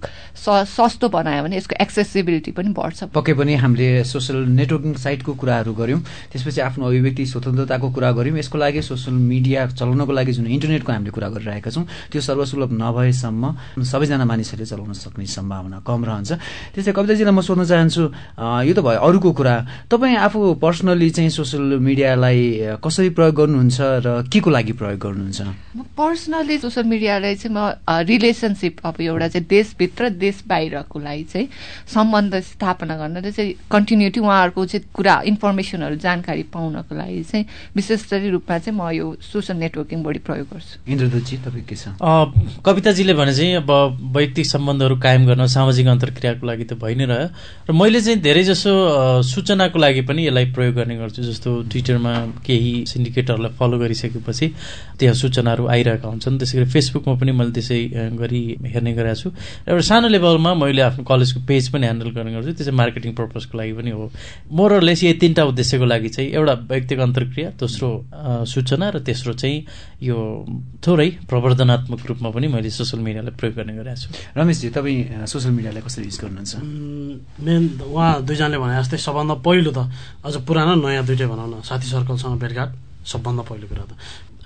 सस्तो 0.65 1.09
बनायो 1.09 1.43
भने 1.43 1.57
यसको 1.57 1.75
एक्सेसिबिलिटी 1.83 2.51
पनि 2.57 2.69
बढ्छ। 2.73 3.03
पक्कै 3.13 3.33
पनि 3.37 3.55
हामीले 3.59 4.03
सोसियल 4.03 4.37
नेटवर्किङ 4.49 4.93
साइटको 4.97 5.33
कुराहरू 5.35 5.73
गऱ्यौँ 5.73 5.99
त्यसपछि 6.31 6.61
आफ्नो 6.61 6.85
अभिव्यक्ति 6.87 7.25
स्वतन्त्रताको 7.25 7.89
कुरा 7.91 8.11
गऱ्यौँ 8.17 8.37
यसको 8.39 8.57
लागि 8.57 8.81
सोसियल 8.81 9.15
मिडिया 9.15 9.67
चलाउनको 9.77 10.13
लागि 10.13 10.31
जुन 10.33 10.47
इन्टरनेटको 10.47 10.91
हामीले 10.91 11.11
कुरा 11.11 11.29
गरिरहेका 11.35 11.69
छौँ 11.69 11.85
त्यो 12.11 12.21
सर्वसुलभ 12.23 12.71
नभएसम्म 12.81 13.43
सबैजना 13.83 14.25
मानिसहरूले 14.25 14.65
चलाउन 14.65 14.93
सक्ने 15.03 15.25
सम्भावना 15.27 15.83
कम 15.85 16.05
रहन्छ। 16.05 16.31
त्यसै 16.73 16.91
कविताजीलाई 16.91 17.33
म 17.37 17.41
सोध्न 17.45 17.63
चाहन्छु 17.69 18.03
यो 18.65 18.73
त 18.73 18.79
भयो 18.81 18.97
अरूको 18.97 19.29
कुरा। 19.37 19.55
तपाईँ 19.93 20.17
आफू 20.25 20.57
पर्सनली 20.57 21.09
चाहिँ 21.13 21.29
सोसियल 21.29 21.77
मिडियालाई 21.77 22.41
कसरी 22.81 23.09
प्रयोग 23.13 23.35
गर्नुहुन्छ 23.37 23.77
र 24.01 24.07
के 24.25 24.39
को 24.41 24.49
लागि 24.49 24.73
प्रयोग 24.81 24.99
गर्नुहुन्छ? 25.05 25.39
पर्सनली 25.93 26.57
सोसियल 26.57 26.85
मिडियालाई 26.89 27.35
चाहिँ 27.37 27.53
म 27.53 27.77
रिलेसनसिप 28.09 28.73
अब 28.89 28.95
एउटा 29.05 29.27
चाहिँ 29.27 29.45
देशभित्र 29.47 30.09
देश 30.17 30.43
बाहिरको 30.49 30.97
लागि 30.99 31.23
चाहिँ 31.29 31.47
सम्बन्ध 31.93 32.33
स्थापना 32.41 32.97
गर्न 32.97 33.21
चाहिँ 33.29 33.53
कन्टिन्युटी 33.69 34.19
उहाँहरूको 34.19 34.65
चाहिँ 34.65 34.85
कुरा 34.97 35.15
इन्फर्मेसनहरू 35.29 35.95
जानकारी 36.01 36.43
पाउनको 36.49 36.95
लागि 36.95 37.21
चाहिँ 37.29 37.45
विशेष 37.77 38.01
गरी 38.09 38.29
रूपमा 38.33 38.57
चाहिँ 38.57 38.73
म 38.73 38.89
यो 38.97 39.05
सोसियल 39.21 39.57
नेटवर्किङ 39.61 40.03
बढी 40.03 40.19
प्रयोग 40.25 40.47
गर्छु। 40.49 40.89
इन्द्रदूतजी 40.89 41.37
तपाईँ 41.45 41.65
के 41.69 41.75
छ? 41.77 41.93
कविताजीले 42.65 43.13
भने 43.13 43.33
चाहिँ 43.37 43.61
अब 43.61 43.69
वैयक्तिक 44.17 44.45
सम्बन्धहरू 44.45 44.95
कायम 45.05 45.21
गर्न 45.29 45.45
सामाजिक 45.53 45.87
अन्तर्क्रियाको 45.87 46.45
लागि 46.47 46.62
त 46.65 46.73
भइ 46.79 46.95
नै 46.95 47.05
रह्यो 47.05 47.27
र 47.67 47.71
मैले 47.71 47.99
चाहिँ 48.01 48.19
धेरै 48.21 48.43
जसो 48.43 48.71
सूचनाको 49.23 49.77
लागि 49.79 50.01
पनि 50.07 50.21
यसलाई 50.27 50.45
प्रयोग 50.55 50.73
गर्ने 50.75 50.95
गर्छु 50.97 51.21
जस्तो 51.23 51.49
ट्विटरमा 51.71 52.13
केही 52.45 52.73
सिन्डिकेटहरूलाई 52.91 53.51
फलो 53.59 53.75
गरिसकेपछि 53.79 54.47
त्यहाँ 54.99 55.15
सूचनाहरू 55.15 55.63
आइरहेका 55.67 56.07
हुन्छन्। 56.07 56.37
त्यसै 56.39 56.55
गरी 56.57 56.69
फेसबुकमा 56.73 57.13
पनि 57.19 57.31
मैले 57.31 57.51
त्यसै 57.57 57.79
गरी 58.19 58.41
हेर्ने 58.73 58.93
गरेको 58.93 59.15
छु। 59.21 59.29
र 59.67 59.71
एउटा 59.73 59.85
सानो 59.89 60.07
लेभलमा 60.13 60.51
मैले 60.63 60.81
आफ्नो 60.89 61.03
कलेजको 61.03 61.39
पेज 61.47 61.63
पनि 61.73 61.85
ह्यान्डल 61.87 62.09
गर्ने 62.15 62.31
गर्छु 62.33 62.51
त्यो 62.53 62.65
चाहिँ 62.65 62.77
मार्केटिङ 62.77 63.11
पर्पजको 63.19 63.53
लागि 63.57 63.73
पनि 63.73 63.91
हो। 63.91 64.11
मोरलेस 64.51 65.03
यही 65.03 65.13
तिनवटा 65.21 65.43
उद्देश्यको 65.51 65.85
लागि 65.85 66.09
चाहिँ 66.09 66.29
एउटा 66.31 66.53
व्यक्तिगत 66.71 67.01
अन्तर्क्रिया 67.03 67.49
दोस्रो 67.59 67.89
सूचना 68.53 68.89
र 68.95 68.99
तेस्रो 69.07 69.33
चाहिँ 69.33 69.57
यो 70.03 70.17
थोरै 70.85 71.09
प्रवर्धनात्मक 71.29 72.01
रूपमा 72.09 72.29
पनि 72.35 72.47
मैले 72.47 72.69
सोसियल 72.69 73.01
मिडियालाई 73.03 73.33
प्रयोग 73.39 73.55
गर्ने 73.55 73.73
गरेको 73.79 73.99
छु। 74.01 74.09
रमेशजी 74.37 74.69
तपाईँ 74.69 75.25
सोसियल 75.27 75.53
मिडियालाई 75.53 75.81
कसरी 75.81 76.05
युज 76.05 76.17
गर्नुहुन्छ? 76.23 76.52
मेन 76.59 77.61
उहाँ 77.81 78.11
दुईजनाले 78.27 78.57
भने 78.57 78.73
जस्तै 78.81 78.97
सबभन्दा 78.97 79.35
पहिलो 79.45 79.71
त 79.71 79.79
अझ 80.25 80.35
पुरानो 80.47 80.73
नयाँ 80.81 81.05
दुइटै 81.07 81.27
भनौँ 81.27 81.47
न। 81.49 81.53
साथी 81.63 81.87
सर्कलसँग 81.89 82.39
भेटघाट 82.39 82.69
सबभन्दा 83.05 83.43
पहिलो 83.49 83.65
कुरा 83.71 83.85
त। 83.89 83.91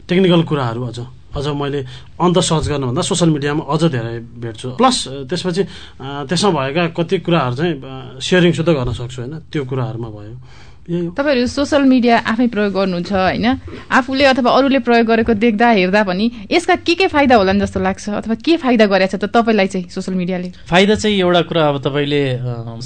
टेक्निकल 0.08 0.42
कुराहरू 0.50 0.82
अझ। 0.88 1.00
अझ 1.38 1.48
मैले 1.54 1.80
अन्त 2.18 2.38
सर्च 2.40 2.66
गर्नुभन्दा 2.72 3.02
सोसियल 3.04 3.30
मिडियामा 3.36 3.64
अझ 3.68 3.84
धेरै 3.94 4.16
भेट्छु। 4.42 4.68
प्लस 4.80 4.98
त्यसपछि 5.30 5.64
त्यसमा 6.30 6.50
भएका 6.56 6.84
कति 6.98 7.16
कुराहरू 7.26 7.56
चाहिँ 7.60 7.74
सेयरिङ 8.24 8.52
सुद्धा 8.58 8.74
गर्न 8.74 8.92
सक्छु 8.96 9.18
होइन। 9.22 9.34
त्यो 9.52 9.62
कुराहरूमा 9.70 10.10
भयो। 10.10 10.36
तपाईँहरू 10.88 11.48
सोसियल 11.52 11.84
मिडिया 11.84 12.16
आफै 12.32 12.48
प्रयोग 12.48 12.72
गर्नुहुन्छ 12.74 13.12
होइन? 13.12 13.46
आफूले 13.92 14.24
अथवा 14.32 14.50
अरूले 14.56 14.80
प्रयोग 14.88 15.06
गरेको 15.08 15.34
देख्दा 15.36 15.68
हेर्दा 15.76 16.02
पनि 16.08 16.26
यसका 16.48 16.76
के 16.88 16.96
के 16.96 17.08
फाइदा 17.12 17.36
होलान् 17.36 17.60
जस्तो 17.60 17.80
लाग्छ? 17.84 18.24
अथवा 18.24 18.36
के 18.40 18.56
फाइदा 18.56 18.86
गरेछ 18.88 19.16
त 19.20 19.28
तपाईँलाई 19.28 19.68
चाहिँ 19.68 19.92
सोसियल 19.92 20.16
मिडियाले? 20.18 20.50
फाइदा 20.64 20.96
चाहिँ 20.96 21.20
एउटा 21.20 21.42
कुरा 21.52 21.68
अब 21.68 21.78
तपाईँले 21.84 22.22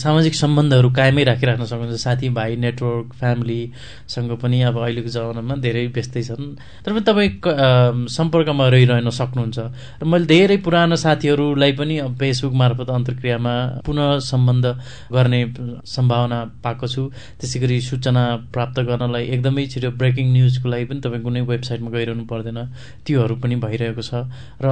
सामाजिक 0.02 0.34
सम्बन्धहरू 0.34 0.90
कायमै 0.98 1.24
राखिराख्न 1.30 1.64
सक्नुहुन्छ। 1.70 2.02
साथीभाइ 2.02 2.56
नेटवर्क 2.58 3.14
फ्यामिलीसँग 3.22 4.32
पनि 4.42 4.58
अब 4.66 4.76
अहिलेको 4.82 5.10
जमानामा 5.14 5.56
धेरै 5.62 5.86
व्यस्तै 5.94 6.22
छन्। 6.26 6.58
तर 6.82 6.90
पनि 6.98 7.06
तपाईँ 7.06 8.10
सम्पर्कमा 8.10 8.66
रहिरहन 8.74 9.10
सक्नुहुन्छ। 9.14 9.58
र 10.02 10.04
मैले 10.10 10.26
धेरै 10.26 10.58
पुरानो 10.66 10.96
साथीहरूलाई 10.98 11.72
पनि 11.78 11.96
फेसबुक 12.18 12.54
मार्फत 12.54 12.90
अन्तर्क्रियामा 12.90 13.54
पुनः 13.86 14.18
सम्बन्ध 14.26 14.66
गर्ने 15.14 15.42
सम्भावना 15.86 16.40
पाएको 16.66 16.88
छु। 16.90 17.02
त्यसै 17.38 17.60
गरी 17.62 17.78
सूचना 17.92 18.24
प्राप्त 18.56 18.80
गर्नलाई 18.80 19.24
एकदमै 19.36 19.68
छिटो 19.68 19.92
ब्रेकिङ 20.00 20.26
न्युजको 20.32 20.70
लागि 20.70 20.86
पनि 20.90 21.00
तपाईँ 21.04 21.24
कुनै 21.24 21.42
वेबसाइटमा 21.52 21.92
गइरहनु 21.92 22.26
पर्दैन। 22.32 22.60
त्योहरू 23.06 23.36
पनि 23.44 23.56
भइरहेको 23.60 24.02
छ। 24.02 24.26
र 24.64 24.68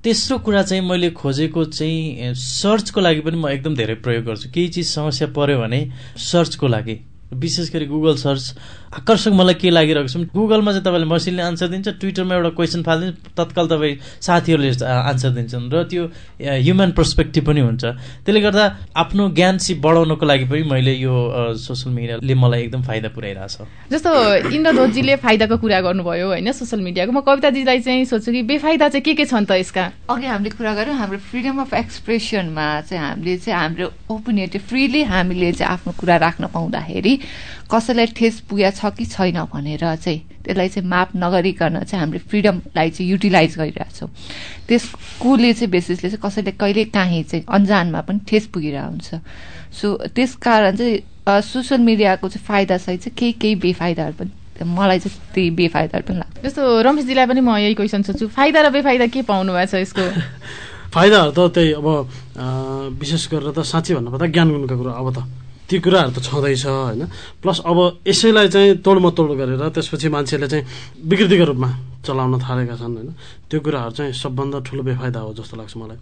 तेस्रो 0.00 0.38
कुरा 0.38 0.62
चाहिँ 0.62 0.82
मैले 0.88 1.10
खोजेको 1.10 1.64
चाहिँ 1.76 2.32
सर्चको 2.32 3.00
लागि 3.00 3.20
पनि 3.20 3.36
म 3.36 3.48
एकदम 3.48 3.74
धेरै 3.76 3.94
प्रयोग 4.00 4.24
गर्छु। 4.24 4.48
केही 4.54 4.68
चिज 4.68 4.86
समस्या 4.86 5.28
पऱ्यो 5.36 5.58
भने 5.60 5.80
सर्चको 6.16 6.66
लागि। 6.68 6.96
विशेष 7.32 7.70
गरी 7.72 7.86
गुगल 7.86 8.14
सर्च 8.16 8.54
आकर्षक 8.90 9.32
मलाई 9.32 9.54
के 9.54 9.70
लागिरहेको 9.70 10.08
छ 10.08 10.16
गुगलमा 10.34 10.70
चाहिँ 10.72 10.84
तपाईँले 10.84 11.06
मसिनले 11.06 11.42
आन्सर 11.42 11.68
दिन्छ 11.68 11.88
ट्विटरमा 12.02 12.34
एउटा 12.34 12.50
क्वेसन 12.58 12.82
फालिदिन्छ 12.82 13.38
तत्काल 13.38 13.66
तपाईँ 13.70 13.94
साथीहरूले 14.18 14.70
आन्सर 14.84 15.30
दिन्छन् 15.38 15.70
र 15.70 15.82
त्यो 15.86 16.04
ह्युमन 16.42 16.90
पर्सपेक्टिभ 16.98 17.44
पनि 17.46 17.60
हुन्छ। 17.60 17.84
त्यसले 18.26 18.40
गर्दा 18.40 18.64
आफ्नो 18.98 19.28
ज्ञान 19.30 19.58
सिप 19.62 19.78
बढाउनको 19.78 20.26
लागि 20.26 20.44
पनि 20.50 20.62
मैले 20.70 20.94
यो 20.98 21.14
सोसियल 21.54 21.94
मिडियाले 21.94 22.34
मलाई 22.34 22.62
एकदम 22.62 22.82
फाइदा 22.82 23.08
पुऱ्याइरहेछ। 23.14 23.56
जस्तो 23.94 24.10
इन्द्रध्वजीले 24.50 25.16
फाइदाको 25.22 25.56
कुरा 25.62 25.80
गर्नुभयो 25.86 26.26
होइन 26.34 26.52
सोसियल 26.52 26.82
मिडियाको 26.82 27.12
म 27.14 27.20
कविताजीलाई 27.22 27.78
चाहिँ 27.86 28.04
सोध्छु 28.10 28.32
कि 28.32 28.42
बेफाइदा 28.42 28.88
चाहिँ 28.90 29.04
के 29.06 29.14
के 29.14 29.24
छन् 29.30 29.46
त 29.46 29.54
यसका? 29.62 29.84
अघि 30.10 30.26
हामीले 30.26 30.50
कुरा 30.50 30.74
गऱ्यौँ 30.74 30.98
हाम्रो 30.98 31.18
फ्रिडम 31.30 31.62
अफ 31.62 31.74
एक्सप्रेसनमा 31.78 32.66
चाहिँ 32.90 33.04
हामीले 33.06 33.36
चाहिँ 33.38 33.58
हाम्रो 33.60 33.86
ओपिनियन 34.10 34.58
फ्रिली 34.66 35.02
हामीले 35.06 35.52
चाहिँ 35.52 35.72
आफ्नो 35.78 35.92
कुरा 35.94 36.16
राख्न 36.26 36.46
पाउँदाखेरि 36.50 37.19
कसैलाई 37.70 38.06
ठेस 38.16 38.40
पुगेको 38.48 38.76
छ 38.76 38.94
कि 38.96 39.04
छैन 39.06 39.38
भनेर 39.52 39.84
चाहिँ 39.96 40.20
त्यसलाई 40.44 40.68
चाहिँ 40.68 40.88
माप 40.88 41.10
नगरिकन 41.16 41.78
चाहिँ 41.84 42.00
हामीले 42.00 42.22
फ्रिडमलाई 42.30 42.90
चाहिँ 42.90 43.10
युटिलाइज 43.10 43.56
गरिरहेछौँ 43.58 44.08
त्यसकोले 44.68 45.52
चाहिँ 45.52 45.70
बेसिसले 45.70 46.10
चाहिँ 46.10 46.22
कसैले 46.24 46.52
कहिले 46.56 46.84
काहीँ 46.90 47.22
चाहिँ 47.30 47.44
अन्जानमा 47.48 48.00
पनि 48.08 48.20
ठेस 48.28 48.46
पुगिरहेको 48.54 48.90
हुन्छ। 48.90 49.08
सो 49.70 49.86
त्यस 50.16 50.34
कारण 50.42 50.76
चाहिँ 50.76 51.42
सोसियल 51.42 51.80
मिडियाको 51.80 52.28
चाहिँ 52.28 52.44
फाइदा 52.46 52.76
सहित 52.78 53.00
चाहिँ 53.00 53.14
केही 53.18 53.32
केही 53.32 53.54
बेफाइदाहरू 53.62 54.14
पनि 54.18 54.32
मलाई 54.64 54.98
चाहिँ 54.98 55.18
त्यही 55.34 55.50
बेफाइदाहरू 55.60 56.04
पनि 56.08 56.18
लाग्छ। 56.18 56.44
जस्तो 56.44 56.62
रमेशजीलाई 56.82 57.26
पनि 57.26 57.40
म 57.40 57.56
यही 57.56 57.74
क्वेसन 57.74 58.02
सोध्छु 58.02 58.28
फाइदा 58.28 58.60
र 58.60 58.70
बेफाइदा 58.70 59.06
के 59.06 59.22
पाउनु 59.22 59.52
भएको 59.52 59.70
छ 59.70 59.74
यसको? 59.84 60.04
फाइदाहरू 60.94 61.30
त 61.30 61.40
त्यही 61.54 61.72
अब 61.78 61.86
विशेष 62.98 63.28
गरेर 63.30 63.50
त 63.54 63.62
साँच्चै 63.62 63.94
भन्नुपर्दा 63.94 64.26
ज्ञान 64.26 64.48
गुणका 64.50 64.76
कुरा 64.76 64.92
अब 64.92 65.08
त। 65.14 65.18
ती 65.70 65.78
कुराहरू 65.78 66.10
त 66.10 66.18
छँदैछ 66.18 66.66
होइन? 66.66 67.06
प्लस 67.38 67.58
अब 67.62 68.02
यसैलाई 68.02 68.48
चाहिँ 68.50 68.82
तोडमतोड 68.82 69.30
गरेर 69.38 69.62
त्यसपछि 69.70 70.08
मान्छेले 70.10 70.48
चाहिँ 70.50 70.64
विकृतिको 71.06 71.44
रूपमा 71.54 71.70
चलाउन 72.02 72.34
थालेका 72.42 72.74
छन् 72.74 72.96
होइन? 72.98 73.10
त्यो 73.46 73.60
कुराहरू 73.62 73.92
चाहिँ 73.94 74.12
सबभन्दा 74.12 74.58
ठुलो 74.66 74.82
बेफाइदा 74.82 75.20
हो 75.20 75.30
जस्तो 75.38 75.54
लाग्छ 75.56 75.74
मलाई। 75.78 75.98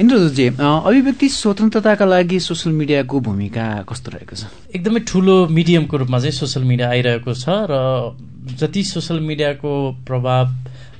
इन्द्रजी 0.00 0.46
अभिव्यक्ति 0.56 1.28
स्वतन्त्रताका 1.28 2.04
लागि 2.08 2.38
सोसियल 2.40 2.72
मिडियाको 2.80 3.20
भूमिका 3.20 3.66
कस्तो 3.84 4.08
रहेको 4.16 4.34
छ? 4.36 4.48
एकदमै 4.72 5.00
ठुलो 5.04 5.36
मिडियमको 5.52 5.94
रूपमा 6.00 6.18
चाहिँ 6.18 6.32
सोसियल 6.32 6.64
मिडिया 6.64 6.88
आइरहेको 6.88 7.32
छ 7.36 7.44
र 7.68 8.16
जति 8.56 8.82
सोसियल 8.84 9.20
मिडियाको 9.20 9.70
प्रभाव 10.08 10.44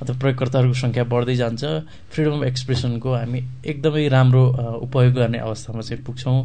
अथवा 0.01 0.17
प्रयोगकर्ताहरूको 0.21 0.77
सङ्ख्या 0.81 1.05
बढ्दै 1.05 1.37
जान्छ। 1.37 1.63
फ्रिडम 2.11 2.35
अफ 2.41 2.45
एक्सप्रेसनको 2.51 3.09
हामी 3.15 3.41
एकदमै 3.65 4.09
राम्रो 4.09 4.45
उपयोग 4.85 5.13
गर्ने 5.15 5.39
अवस्थामा 5.39 5.81
चाहिँ 5.81 6.03
पुग्छौँ। 6.05 6.39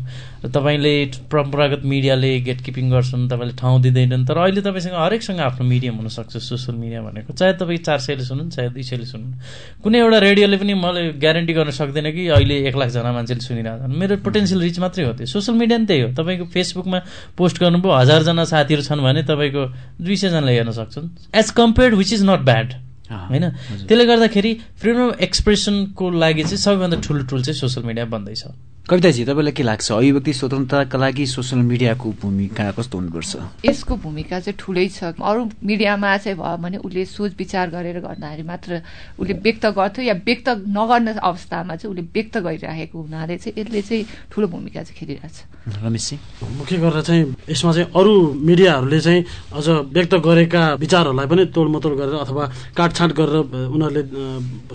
र 0.44 0.48
तपाईँले 0.52 0.94
परम्परागत 1.32 1.82
मिडियाले 1.88 2.32
गेट 2.48 2.60
किपिङ 2.62 2.86
गर्छन् 2.92 3.28
तपाईँले 3.32 3.56
ठाउँ 3.56 3.82
दिँदैनन् 3.82 4.26
तर 4.28 4.38
अहिले 4.38 4.62
तपाईँसँग 4.62 4.96
हरेकसँग 4.96 5.40
आफ्नो 5.40 5.64
मिडियम 5.66 5.96
हुनसक्छ 6.04 6.38
सोसियल 6.38 6.76
मिडिया 6.78 7.02
भनेको। 7.02 7.34
चाहे 7.34 7.54
तपाईँ 7.56 7.80
चार 7.88 8.00
सयले 8.06 8.24
सुन्नु 8.24 8.50
चाहे 8.52 8.70
दुई 8.70 8.84
सयले 8.84 9.06
सुन्नु। 9.06 9.82
कुनै 9.84 10.00
एउटा 10.00 10.20
रेडियोले 10.20 10.58
पनि 10.58 10.74
मैले 10.76 11.02
ग्यारेन्टी 11.18 11.54
गर्न 11.54 11.72
सक्दैन 11.72 12.12
कि 12.12 12.28
अहिले 12.36 12.56
एक 12.70 12.76
लाखजना 12.76 13.12
मान्छेले 13.12 13.42
सुनिरहेको 13.42 13.88
छन् 13.88 13.96
मेरो 13.96 14.16
पोटेन्सियल 14.22 14.62
रिच 14.62 14.78
मात्रै 14.80 15.04
हो 15.06 15.14
त्यो। 15.16 15.26
सोसियल 15.26 15.58
मिडिया 15.58 15.78
नि 15.80 15.86
त्यही 15.86 16.02
हो। 16.02 16.10
तपाईँको 16.14 16.46
फेसबुकमा 16.54 17.00
पोस्ट 17.38 17.56
गर्नुभयो 17.64 17.92
हजारजना 17.96 18.44
साथीहरू 18.44 18.84
छन् 18.84 19.02
भने 19.02 19.22
तपाईँको 19.24 19.64
दुई 20.02 20.16
सयजनाले 20.16 20.52
हेर्न 20.54 20.72
सक्छन्। 20.72 21.06
As 21.34 21.48
compared 21.52 21.94
which 21.96 22.14
is 22.14 22.24
not 22.26 22.42
bad 22.46 22.85
होइन? 23.12 23.50
त्यसले 23.88 24.06
गर्दाखेरि 24.06 24.52
फ्रिडम 24.82 25.10
अफ 25.10 25.20
एक्सप्रेसनको 25.22 26.10
लागि 26.10 26.44
चाहिँ 26.44 26.58
सबैभन्दा 26.58 26.98
ठुलो 27.02 27.24
टुल 27.30 27.42
चाहिँ 27.44 27.60
सोसियल 27.60 27.86
मिडिया 27.86 28.06
बन्दैछ। 28.06 28.44
कविताजी 28.86 29.24
तपाईँलाई 29.26 29.54
के 29.58 29.64
लाग्छ? 29.66 29.92
अभिव्यक्ति 29.92 30.34
स्वतन्त्रताका 30.46 30.98
लागि 30.98 31.26
सोसियल 31.26 31.62
मिडियाको 31.66 32.10
भूमिका 32.22 32.70
कस्तो 32.78 32.98
हुनुपर्छ? 32.98 33.66
यसको 33.66 33.96
भूमिका 33.98 34.40
चाहिँ 34.46 34.58
ठुलै 34.62 34.86
छ। 34.94 35.10
अरू 35.18 35.42
मिडियामा 35.66 36.18
चाहिँ 36.22 36.38
भयो 36.38 36.58
भने 36.62 36.78
उसले 36.86 37.06
सोच 37.10 37.34
विचार 37.34 37.74
गरेर 37.74 37.98
गर्दाखेरि 38.06 38.46
मात्र 38.46 38.86
उसले 39.18 39.34
व्यक्त 39.42 39.66
गर्थ्यो 39.74 40.06
या 40.06 40.14
व्यक्त 40.22 40.70
नगर्ने 40.70 41.18
अवस्थामा 41.18 41.76
चाहिँ 41.82 41.90
उसले 41.90 42.06
व्यक्त 42.14 42.38
गरिराखेको 42.46 42.98
हुनाले 43.02 43.38
चाहिँ 43.42 43.58
यसले 43.58 43.82
चाहिँ 43.82 44.06
ठुलो 44.30 44.48
भूमिका 44.54 44.82
चाहिँ 44.86 44.98
खेलिरहेछ। 45.02 45.38
रमेशजी 45.82 46.16
मुख्य 46.46 46.78
गरेर 46.78 47.02
चाहिँ 47.02 47.24
यसमा 47.50 47.72
चाहिँ 47.74 47.90
अरू 47.90 48.14
मिडियाहरूले 48.38 49.00
चाहिँ 49.02 49.22
अझ 49.50 49.68
व्यक्त 49.98 50.14
गरेका 50.22 50.62
विचारहरूलाई 50.78 51.26
पनि 51.26 51.46
तोडमतोड 51.58 51.94
गरेर 51.98 52.16
अथवा 52.22 52.44
काटछाट 52.78 53.12
गरेर 53.18 53.66
उनीहरूले 53.66 54.04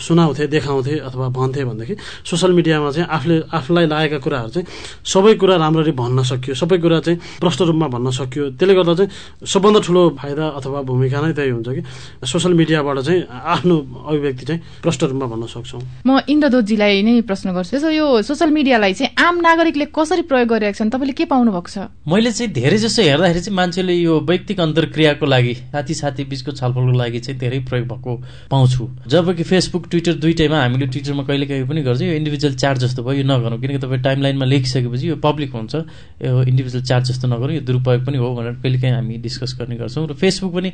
सुनाउँथे 0.02 0.46
देखाउँथे 0.50 0.98
अथवा 0.98 1.26
भन्थे 1.30 1.62
भनेदेखि 1.62 1.94
सोसियल 2.26 2.52
मिडियामा 2.58 2.90
चाहिँ 2.90 3.06
आफूले 3.06 3.38
आफूलाई 3.54 3.86
आएका 4.00 4.18
कुराहरू 4.24 4.50
चाहिँ 4.50 4.66
सबै 5.04 5.34
कुरा 5.40 5.56
राम्ररी 5.56 5.92
भन्न 5.92 6.22
सकियो। 6.24 6.54
सबै 6.54 6.78
कुरा 6.80 7.00
चाहिँ 7.00 7.18
प्रष्ट 7.40 7.60
रूपमा 7.68 7.86
भन्न 7.88 8.10
सकियो। 8.10 8.44
त्यसले 8.56 8.74
गर्दा 8.74 8.94
चाहिँ 8.94 9.10
सबभन्दा 9.44 9.80
ठुलो 9.86 10.02
फाइदा 10.20 10.44
अथवा 10.58 10.80
भूमिका 10.88 11.20
नै 11.20 11.32
त्यही 11.32 11.50
हुन्छ 11.50 11.68
कि 11.68 11.82
सोसियल 12.26 12.54
मिडियाबाट 12.54 12.98
चाहिँ 13.00 13.20
आफ्नो 13.28 13.76
अभिव्यक्ति 14.08 14.44
चाहिँ 14.46 14.60
प्रष्ट 14.82 15.00
रूपमा 15.04 15.26
भन्न 15.26 15.46
सक्छौँ। 15.46 15.82
म 16.06 16.20
इन्द्रदोतजीलाई 16.28 17.02
नै 17.02 17.20
प्रश्न 17.28 17.52
गर्छु। 17.52 17.76
यसो 17.76 17.88
यो 17.90 18.06
सोसियल 18.22 18.50
मिडियालाई 18.50 18.92
चाहिँ 18.94 19.14
आम 19.18 19.34
नागरिकले 19.40 19.86
कसरी 19.92 20.22
प्रयोग 20.30 20.48
गरिरहेको 20.48 20.78
छन्? 20.78 20.90
तपाईँले 20.90 21.14
के 21.14 21.24
पाउनु 21.30 21.50
भएको 21.52 21.70
छ? 21.70 21.78
मैले 22.08 22.32
चाहिँ 22.32 22.52
धेरै 22.52 22.78
जसो 22.78 23.02
हेर्दाखेरि 23.02 23.40
चाहिँ 23.40 23.56
मान्छेले 23.56 23.94
यो 23.94 24.20
वैयक्तिक 24.20 24.60
अन्तर्क्रियाको 24.60 25.26
लागि 25.26 25.54
साथी 25.70 25.94
साथी 25.94 26.24
बिचको 26.30 26.52
छलफलको 26.52 26.96
लागि 26.96 27.18
चाहिँ 27.20 27.38
धेरै 27.40 27.58
प्रयोग 27.68 27.86
भएको 27.88 28.12
पाउँछु। 28.50 28.82
जबकि 29.10 29.42
फेसबुक 29.42 29.88
ट्विटर 29.90 30.14
दुइटैमा 30.20 30.58
हामीले 30.60 30.86
ट्विटरमा 30.86 31.22
कहिले 31.24 31.46
कहिले 31.46 31.64
पनि 31.64 31.82
गर्छौँ। 31.82 32.08
यो 32.08 32.14
इन्डिभिजुअल 32.14 32.54
चार्ट 32.54 32.78
जस्तो 32.78 33.02
भयो 33.02 33.20
यो 33.20 33.24
नगरौँ 33.24 33.58
किनकि 33.60 33.78
तपाईँ 33.90 34.02
टाइम 34.02 34.22
लाइनमा 34.22 34.46
लेखिसकेपछि 34.46 35.08
यो 35.08 35.16
पब्लिक 35.18 35.50
हुन्छ। 35.50 35.74
यो 36.22 36.42
इन्डिभिजुअल 36.46 36.84
चार्ट 36.86 37.04
जस्तो 37.10 37.26
नगरौँ 37.26 37.54
यो 37.54 37.60
दुरुपयोग 37.66 38.06
पनि 38.06 38.18
हो 38.22 38.34
भनेर 38.34 38.54
कहिले 38.62 38.78
काहीँ 38.78 38.94
हामी 38.94 39.16
डिस्कस 39.18 39.58
गर्ने 39.58 39.76
गर्छौँ। 39.76 40.06
र 40.06 40.14
फेसबुक 40.14 40.52
पनि 40.54 40.70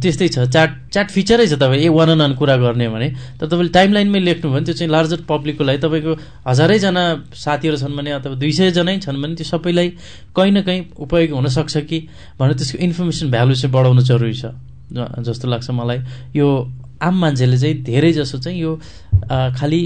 त्यस्तै 0.00 0.28
छ। 0.28 0.48
चार्ट 0.48 0.72
चार्ट 0.88 1.08
फिचरै 1.12 1.46
छ 1.46 1.60
तपाईँ। 1.60 1.84
ए 1.84 1.88
वान 1.92 2.08
अन 2.16 2.20
वान 2.20 2.32
कुरा 2.40 2.56
गर्ने 2.56 2.88
भने। 2.88 3.08
तर 3.36 3.46
तपाईँले 3.52 3.72
टाइम 3.76 3.92
लाइनमै 3.92 4.20
लेख्नु 4.20 4.48
भने 4.48 4.64
त्यो 4.64 4.74
चाहिँ 4.80 4.90
लार्जर 4.90 5.20
पब्लिकको 5.28 5.64
लागि 5.64 5.78
तपाईँको 5.84 6.12
हजारैजना 6.48 7.02
साथीहरू 7.36 7.76
छन् 7.76 7.96
भने 7.96 8.10
अथवा 8.16 8.34
दुई 8.40 8.52
सयजनै 8.52 8.98
छन् 9.04 9.20
भने 9.20 9.34
त्यो 9.36 9.46
सबैलाई 9.52 9.88
कहीँ 10.32 10.52
न 10.52 10.62
कहीँ 10.64 10.80
उपयोगी 10.96 11.32
हुनसक्छ 11.36 11.76
कि 11.84 11.98
भनेर 12.40 12.54
त्यसको 12.56 12.78
इन्फर्मेसन 12.80 13.30
भ्यालु 13.30 13.54
चाहिँ 13.54 13.72
बढाउनु 13.72 14.02
जरुरी 14.02 14.34
छ। 14.34 14.44
जस्तो 14.92 15.48
लाग्छ 15.48 15.70
मलाई। 15.70 15.98
यो 16.36 16.48
आम 17.02 17.14
मान्छेले 17.18 17.58
चाहिँ 17.58 17.76
धेरै 17.82 18.12
जसो 18.12 18.38
चाहिँ 18.38 18.58
यो 18.60 18.78
खालि 19.28 19.80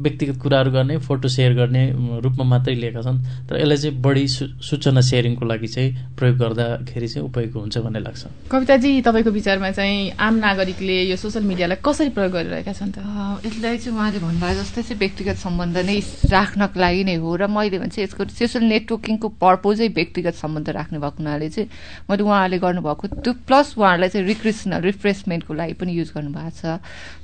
व्यक्तिगत 0.00 0.36
कुराहरू 0.42 0.70
गर्ने 0.70 0.96
फोटो 0.98 1.28
सेयर 1.28 1.52
गर्ने 1.54 1.82
रूपमा 2.22 2.44
मात्रै 2.44 2.74
लिएका 2.74 3.02
छन् 3.02 3.18
तर 3.48 3.60
यसलाई 3.60 3.76
चाहिँ 3.76 4.00
बढी 4.00 4.26
सूचना 4.28 5.00
सेयरिङको 5.00 5.44
लागि 5.46 5.68
चाहिँ 5.68 5.90
प्रयोग 6.16 6.36
गर्दाखेरि 6.38 7.08
चाहिँ 7.08 7.26
उपयोगी 7.28 7.58
हुन्छ 7.58 7.78
भन्ने 7.78 8.00
लाग्छ। 8.00 8.22
कविताजी 8.50 8.90
तपाईँको 9.02 9.30
विचारमा 9.30 9.70
चाहिँ 9.70 10.10
आम 10.16 10.34
नागरिकले 10.40 10.96
यो 11.10 11.16
सोसियल 11.16 11.44
मिडियालाई 11.44 11.78
कसरी 11.84 12.08
प्रयोग 12.16 12.32
गरिरहेका 12.32 12.72
छन् 12.72 12.92
त? 12.94 12.98
यसलाई 13.44 13.76
चाहिँ 13.78 13.96
उहाँले 13.98 14.18
भन्नुभयो 14.18 14.54
जस्तै 14.60 14.82
चाहिँ 14.82 14.98
व्यक्तिगत 14.98 15.36
सम्बन्ध 15.36 15.76
नै 15.90 15.98
राख्नको 16.30 16.80
लागि 16.80 17.04
नै 17.04 17.14
हो 17.20 17.30
र 17.36 17.46
मैले 17.50 17.78
भन्छ 17.82 17.98
यसको 17.98 18.24
सोसियल 18.30 18.64
नेटवर्किङको 18.70 19.28
पर्पोजै 19.40 19.88
व्यक्तिगत 19.98 20.34
सम्बन्ध 20.40 20.68
राख्ने 20.70 20.98
भएको 20.98 21.18
हुनाले 21.20 21.48
चाहिँ 21.50 21.68
मैले 22.08 22.22
उहाँले 22.22 22.58
गर्नुभएको 22.58 23.04
त्यो 23.20 23.32
प्लस 23.48 23.74
उहाँहरूलाई 23.78 24.08
चाहिँ 24.08 24.26
रिक्रेसनल 24.26 24.80
रिफ्रेसमेन्टको 24.90 25.52
लागि 25.54 25.74
पनि 25.80 25.92
युज 25.98 26.10
गर्नुभएको 26.16 26.50
छ। 26.56 26.78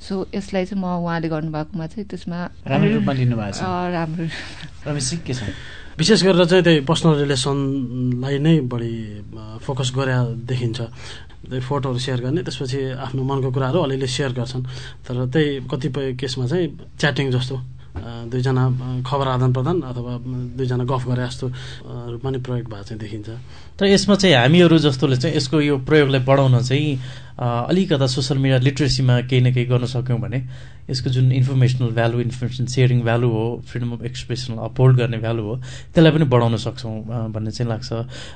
सो 0.06 0.14
यसलाई 0.34 0.64
चाहिँ 0.66 0.82
म 0.82 0.86
उहाँले 1.04 1.28
गर्नुभएकोमा 1.36 1.86
चाहिँ 1.86 2.06
त्यसमा 2.08 2.38
राम्रो 2.64 2.90
रूपमा 2.96 3.12
लिनुभएको 3.12 3.52
छ। 3.52 3.62
राम्रो 3.92 4.24
रमेश 4.88 5.10
के 5.20 5.34
छ 5.36 5.40
विशेष 5.96 6.22
गरेर 6.28 6.44
चाहिँ 6.44 6.64
त्यही 6.64 6.80
पर्सनल 6.84 7.14
रिलेसनलाई 7.24 8.36
नै 8.44 8.54
बढी 8.68 8.92
फोकस 9.64 9.88
गरे 9.96 10.16
देखिन्छ। 10.44 10.80
त्यही 11.48 11.62
फोटोहरू 11.62 11.98
सेयर 12.04 12.20
गर्ने 12.20 12.42
त्यसपछि 12.44 12.80
आफ्नो 13.00 13.22
मनको 13.24 13.48
कुराहरू 13.48 13.78
अलिअलि 13.80 14.04
सेयर 14.04 14.32
गर्छन्। 14.36 14.64
तर 15.08 15.16
त्यही 15.32 15.64
कतिपय 15.64 16.12
केसमा 16.20 16.44
चाहिँ 16.52 16.66
च्याटिङ 17.00 17.30
जस्तो 17.32 17.56
दुईजना 18.28 18.64
खबर 19.08 19.26
आदान 19.40 19.52
प्रदान 19.56 19.76
अथवा 19.88 20.12
दुईजना 20.52 20.84
गफ 20.84 21.02
गरे 21.08 21.22
जस्तो 21.32 21.46
रूपमा 22.12 22.28
नै 22.28 22.38
प्रयोग 22.44 22.66
भएको 22.68 22.84
चाहिँ 22.84 23.00
देखिन्छ। 23.00 23.28
तर 23.80 23.84
यसमा 23.88 24.14
चाहिँ 24.20 24.36
हामीहरू 24.36 24.76
जस्तोले 24.84 25.16
चाहिँ 25.16 25.36
यसको 25.36 25.56
यो 25.64 25.80
प्रयोगलाई 25.80 26.20
बढाउन 26.28 26.60
चाहिँ 26.60 26.92
अलिकता 27.38 28.06
सोसियल 28.06 28.38
मिडिया 28.40 28.58
लिट्रेसीमा 28.58 29.20
केही 29.28 29.40
न 29.40 29.52
केही 29.52 29.66
गर्न 29.66 29.84
सक्यौँ 29.86 30.20
भने 30.20 30.40
यसको 30.90 31.10
जुन 31.10 31.32
informational 31.32 31.90
value 31.92 32.20
information 32.20 32.66
sharing 32.70 33.00
value 33.02 33.28
हो 33.28 33.44
फ्रिडम 33.68 33.90
अफ 33.92 34.04
एक्सप्रेसन 34.06 34.54
अपहोल्ड 34.64 34.96
गर्ने 34.96 35.18
भ्यालु 35.18 35.42
हो 35.42 35.56
त्यसलाई 35.94 36.12
पनि 36.12 36.24
बढाउन 36.30 36.56
सक्छौँ 36.56 36.94
भन्ने 37.34 37.50
चाहिँ 37.50 37.68
लाग्छ। 37.70 37.92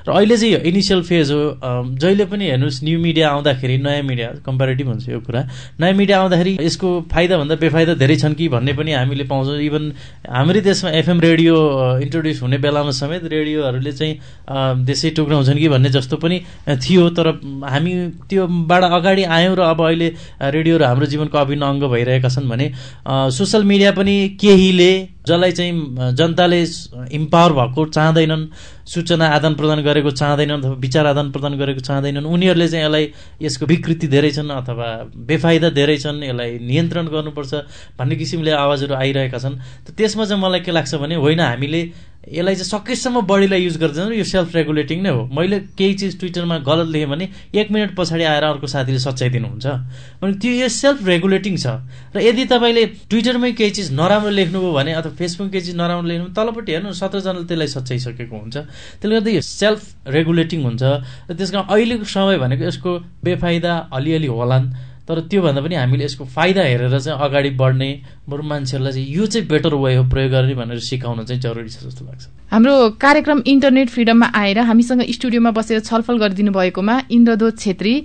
र 0.07 0.11
अहिले 0.11 0.37
चाहिँ 0.37 0.55
इनिसियल 0.69 1.01
फेज 1.01 1.31
हो। 1.31 1.41
जहिले 1.95 2.25
पनि 2.27 2.45
हेर्नुहोस् 2.51 2.83
न्यू 2.83 2.99
मिडिया 2.99 3.29
आउँदाखेरि 3.29 3.77
नयाँ 3.77 4.03
मिडिया 4.03 4.27
कम्पेरिटिभ 4.45 4.87
हुन्छ 4.87 5.09
यो 5.09 5.19
कुरा। 5.23 5.41
नयाँ 5.79 5.93
मिडिया 5.95 6.19
आउँदाखेरि 6.19 6.57
यसको 6.61 6.89
फाइदाभन्दा 7.11 7.55
बेफाइदा 7.55 7.93
धेरै 8.03 8.15
छन् 8.19 8.35
कि 8.35 8.49
भन्ने 8.51 8.73
पनि 8.75 8.91
हामीले 8.99 9.23
पाउँछौँ। 9.31 9.57
इभन 9.63 9.83
हाम्रै 10.27 10.61
देशमा 10.61 10.91
एफएम 10.91 11.19
रेडियो 11.21 11.55
इन्ट्रोड्युस 12.03 12.41
हुने 12.43 12.57
बेलामा 12.59 12.91
समेत 12.99 13.23
रेडियोहरूले 13.31 13.91
चाहिँ 13.95 14.85
देशै 14.85 15.09
टुक्राउँछन् 15.15 15.59
कि 15.59 15.69
भन्ने 15.71 15.89
जस्तो 15.89 16.17
पनि 16.19 16.37
थियो। 16.83 17.09
तर 17.15 17.27
हामी 17.63 17.93
त्योबाट 18.27 18.83
अगाडि 18.91 19.23
आयौँ 19.37 19.55
र 19.55 19.61
अब 19.71 19.81
अहिले 19.81 20.07
रेडियोहरू 20.55 20.85
हाम्रो 20.85 21.05
जीवनको 21.05 21.37
अभिन्न 21.37 21.63
अङ्ग 21.63 21.83
भइरहेका 21.93 22.29
छन् 22.29 22.49
भने 22.49 22.67
सोसियल 23.07 23.63
मिडिया 23.63 23.91
पनि 23.91 24.15
केहीले 24.41 24.91
जसलाई 25.27 25.51
चाहिँ 25.51 25.73
जनताले 26.17 26.61
इम्पावर 27.13 27.51
भएको 27.53 27.85
चाहँदैनन् 27.95 28.45
सूचना 28.93 29.25
आदान 29.37 29.53
प्रदान 29.55 29.79
गरेको 29.83 30.11
चाहँदैनन् 30.11 30.61
अथवा 30.61 30.75
विचार 30.81 31.05
आदान 31.05 31.31
प्रदान 31.31 31.53
गरेको 31.57 31.81
चाहँदैनन् 31.81 32.25
उनीहरूले 32.25 32.67
चाहिँ 32.67 32.85
यसलाई 32.85 33.05
यसको 33.41 33.65
विकृति 33.65 34.07
धेरै 34.07 34.31
छन् 34.31 34.49
अथवा 34.51 34.87
बेफाइदा 35.29 35.69
धेरै 35.77 35.97
छन् 35.97 36.23
यसलाई 36.23 36.57
नियन्त्रण 36.59 37.05
गर्नुपर्छ 37.13 37.53
भन्ने 37.99 38.15
किसिमले 38.15 38.51
आवाजहरू 38.51 38.93
आइरहेका 38.95 39.37
छन्। 39.37 39.55
त्यसमा 39.93 40.25
चाहिँ 40.25 40.41
मलाई 40.41 40.59
के 40.65 40.71
लाग्छ 40.71 40.95
भने 40.95 41.15
होइन 41.21 41.39
हामीले 41.39 41.81
यसलाई 42.21 42.55
चाहिँ 42.55 42.69
सकेसम्म 42.69 43.21
बढीलाई 43.25 43.61
युज 43.61 43.77
गर्दैन 43.81 44.13
यो 44.13 44.23
सेल्फ 44.23 44.55
रेगुलेटिङ 44.55 45.01
नै 45.01 45.09
हो। 45.09 45.25
मैले 45.33 45.59
केही 45.73 45.93
चिज 45.97 46.19
ट्विटरमा 46.19 46.57
गलत 46.61 46.87
लेखेँ 46.93 47.09
भने 47.09 47.25
एक 47.57 47.71
मिनट 47.71 47.95
पछाडि 47.97 48.23
आएर 48.23 48.43
अर्को 48.43 48.67
साथीले 48.67 48.99
सच्याइदिनुहुन्छ 48.99 49.65
भने 50.21 50.33
त्यो 50.37 50.51
यो 50.53 50.69
सेल्फ 50.69 51.01
रेगुलेटिङ 51.07 51.57
छ। 51.57 51.81
र 52.13 52.21
यदि 52.21 52.45
तपाईँले 52.45 52.85
ट्विटरमै 53.09 53.51
केही 53.57 53.71
चिज 53.73 53.91
नराम्रो 53.97 54.29
लेख्नुभयो 54.29 54.71
भने 54.71 54.91
अथवा 55.01 55.13
फेसबुक 55.17 55.49
केही 55.49 55.65
चिज 55.65 55.75
नराम्रो 55.81 56.07
लेख्नु 56.07 56.27
तलपट्टि 56.37 56.71
हेर्नु 56.71 56.93
सत्रजनाले 56.93 57.45
त्यसलाई 57.49 57.69
सच्याइसकेको 57.73 58.35
हुन्छ। 58.37 58.55
त्यसले 59.01 59.15
गर्दा 59.17 59.31
यो 59.31 59.41
सेल्फ 59.41 59.81
रेगुलेटिङ 60.13 60.59
हुन्छ। 60.61 60.83
र 61.25 61.33
त्यस 61.33 61.49
अहिलेको 61.57 62.05
समय 62.05 62.37
भनेको 62.37 62.63
यसको 62.69 62.91
बेफाइदा 63.25 63.73
अलिअलि 63.97 64.29
होलान्। 64.29 64.65
तर 65.11 65.19
त्योभन्दा 65.27 65.61
पनि 65.61 65.75
हामीले 65.75 66.03
यसको 66.07 66.25
फाइदा 66.31 66.63
हेरेर 66.63 66.99
चाहिँ 66.99 67.19
अगाडि 67.19 67.49
बढ्ने 67.59 67.89
बरु 68.31 68.43
मान्छेहरूलाई 68.47 68.93
चाहिँ 68.93 69.07
यो 69.11 69.25
चाहिँ 69.27 69.47
बेटर 69.47 69.75
वे 69.75 69.95
हो 69.95 70.03
प्रयोग 70.07 70.31
गर्ने 70.31 70.55
भनेर 70.55 70.79
सिकाउन 70.79 71.23
चाहिँ 71.27 71.41
जरुरी 71.41 71.69
छ 71.69 71.83
जस्तो 71.83 72.05
लाग्छ। 72.07 72.23
हाम्रो 72.47 72.75
कार्यक्रम 72.95 73.43
इन्टरनेट 73.45 73.89
फ्रिडममा 73.89 74.27
आएर 74.31 74.59
हामीसँग 74.71 75.03
स्टुडियोमा 75.11 75.51
बसेर 75.51 75.79
छलफल 75.83 76.17
गरिदिनु 76.23 76.51
भएकोमा 76.51 76.95
इन्द्रदोत 77.11 77.59
छेत्री 77.59 77.95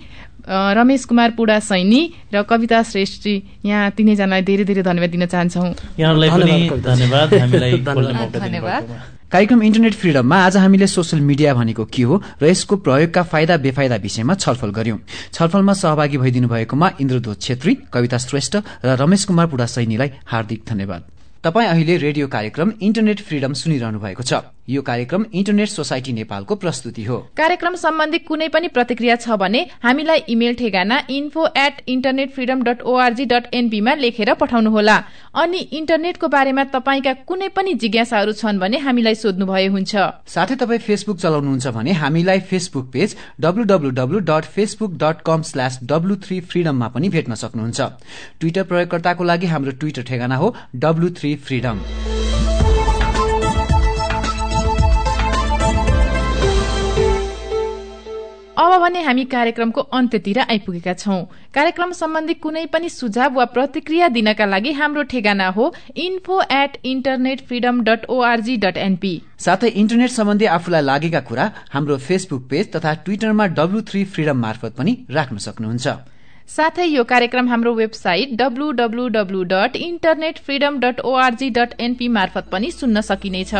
रमेश 0.49 1.05
कुमार 1.05 1.31
पुडा 1.38 1.59
सैनी 1.59 2.03
र 2.35 2.42
कविता 2.42 2.83
श्रेष्ठी 2.83 3.35
यहाँ 3.66 3.90
तिनैजनालाई 3.95 4.42
धेरै 4.42 4.64
धेरै 4.64 4.83
धन्यवाद 4.83 5.11
दिन 5.11 5.27
चाहन्छौँ। 5.27 5.75
यहाँहरूलाई 5.99 6.31
पनि 6.31 6.81
धन्यवाद 6.83 7.35
हामीलाई 7.35 7.73
धन्यवाद। 8.42 9.15
कार्यक्रम 9.33 9.62
इन्टरनेट 9.62 9.95
फ्रिडममा 9.95 10.37
आज 10.39 10.57
हामीले 10.57 10.87
सोसियल 10.87 11.23
मिडिया 11.23 11.55
भनेको 11.55 11.85
के 11.85 12.03
हो 12.03 12.21
र 12.43 12.47
यसको 12.47 12.77
प्रयोगका 12.79 13.23
फाइदा 13.27 13.57
बेफाइदा 13.59 13.97
विषयमा 13.99 14.35
छलफल 14.37 14.71
गर्यौं। 14.71 14.99
छलफलमा 15.35 15.73
सहभागी 15.73 16.19
भइदिनु 16.23 16.49
भएकोमा 16.49 16.91
इन्द्रदोत 17.03 17.41
छेत्री 17.43 17.75
कविता 17.93 18.19
श्रेष्ठ 18.19 18.57
र 18.87 18.97
रमेश 19.03 19.25
कुमार 19.27 19.47
पुडा 19.51 19.67
सैनीलाई 19.67 20.11
हार्दिक 20.31 20.62
धन्यवाद। 20.69 21.03
तपाईँ 21.43 21.69
अहिले 21.69 21.97
रेडियो 22.07 22.27
कार्यक्रम 22.29 22.73
इन्टरनेट 22.81 23.21
फ्रिडम 23.27 23.53
सुनिरहनु 23.53 23.99
भएको 23.99 24.23
छ। 24.23 24.56
यो 24.68 24.83
कार्यक्रम 24.83 25.24
इन्टरनेट 25.33 25.68
सोसाइटी 25.68 26.12
नेपालको 26.12 26.55
प्रस्तुति 26.57 27.05
हो। 27.05 27.16
कार्यक्रम 27.37 27.74
सम्बन्धी 27.76 28.18
कुनै 28.20 28.48
पनि 28.48 28.68
प्रतिक्रिया 28.68 29.16
छ 29.16 29.37
भने 29.38 29.61
हामीलाई 29.85 30.18
इमेल 30.29 30.55
ठेगाना 30.55 30.96
info 31.11 31.46
at 31.57 31.83
internet 31.88 32.33
freedom 32.33 32.62
dot 32.62 32.83
O R G 32.85 33.24
dot 33.26 33.55
एनपीमा 33.55 33.94
लेखेर 33.96 34.35
पठाउनुहोला। 34.40 34.96
अनि 35.37 35.59
इन्टरनेटको 35.79 36.29
बारेमा 36.29 36.64
तपाईँका 36.74 37.12
कुनै 37.29 37.48
पनि 37.57 37.74
जिज्ञासाहरू 37.76 38.33
छन् 38.35 38.59
भने 38.59 38.79
हामीलाई 38.81 39.14
सोध्नु 39.16 39.46
भए 39.46 39.66
हुन्छ। 39.68 39.94
साथै 40.26 40.57
तपाईँ 40.57 40.81
फेसबुक 40.81 41.18
चलाउनुहुन्छ 41.18 41.66
भने 41.76 41.92
हामीलाई 42.02 42.40
Facebook 42.50 42.90
page 42.92 43.16
W 43.40 44.20
dot 44.22 44.44
Facebook 44.57 44.98
dot 44.98 45.22
com 45.26 45.42
slash 45.44 45.79
W 45.85 46.16
three 46.26 46.40
फ्रिडममा 46.42 46.88
पनि 46.88 47.09
भेट्न 47.14 47.35
सक्नुहुन्छ। 47.37 47.81
ट्विटर 48.40 48.62
प्रयोगकर्ताको 48.64 49.24
लागि 49.24 49.46
हाम्रो 49.46 49.79
ट्विटर 49.81 50.02
ठेगाना 50.11 50.37
हो 50.37 50.55
डब्लु 50.76 51.11
थ्री 51.18 51.35
फ्रिडम 51.46 51.81
अब 58.59 58.73
भने 58.81 59.01
हामी 59.03 59.25
कार्यक्रमको 59.33 59.81
अन्त्यतिर 59.97 60.38
आइपुगेका 60.40 60.92
छौं। 60.95 61.19
कार्यक्रम 61.55 61.90
सम्बन्धी 61.92 62.35
कुनै 62.45 62.64
पनि 62.73 62.88
सुझाव 62.88 63.35
वा 63.35 63.45
प्रतिक्रिया 63.57 64.09
दिनका 64.09 64.47
लागि 64.47 64.73
हाम्रो 64.79 65.03
ठेगाना 65.12 65.49
हो 65.57 65.66
info 66.05 66.40
at 66.53 66.79
internet 66.92 67.40
freedom 67.49 67.83
dot 67.88 68.07
O R G 68.09 68.57
dot 68.64 68.77
N P 68.87 69.12
साथै 69.47 69.69
इन्टरनेट 69.83 70.11
सम्बन्धी 70.11 70.47
आफूलाई 70.55 70.83
लागेका 70.83 71.21
कुरा 71.29 71.51
हाम्रो 71.75 71.97
फेसबुक 72.07 72.49
पेज 72.51 72.73
तथा 72.77 72.95
ट्विटरमा 73.05 73.47
डब्लु 73.61 73.83
थ्री 73.92 74.05
फ्रिडम 74.16 74.42
मार्फत 74.47 74.77
पनि 74.79 74.97
राख्न 75.19 75.37
सक्नुहुन्छ। 75.49 75.97
साथै 76.57 76.87
यो 76.87 77.05
कार्यक्रम 77.12 77.49
हाम्रो 77.49 77.75
website 77.75 78.37
W W W 78.40 79.42
dot 79.53 79.77
internet 79.85 80.38
freedom 80.47 80.81
dot 80.81 81.01
O R G 81.12 81.51
dot 81.61 81.81
N P 81.81 82.09
मार्फत 82.19 82.53
पनि 82.53 82.71
सुन्न 82.73 83.01
सकिनेछ। 83.09 83.55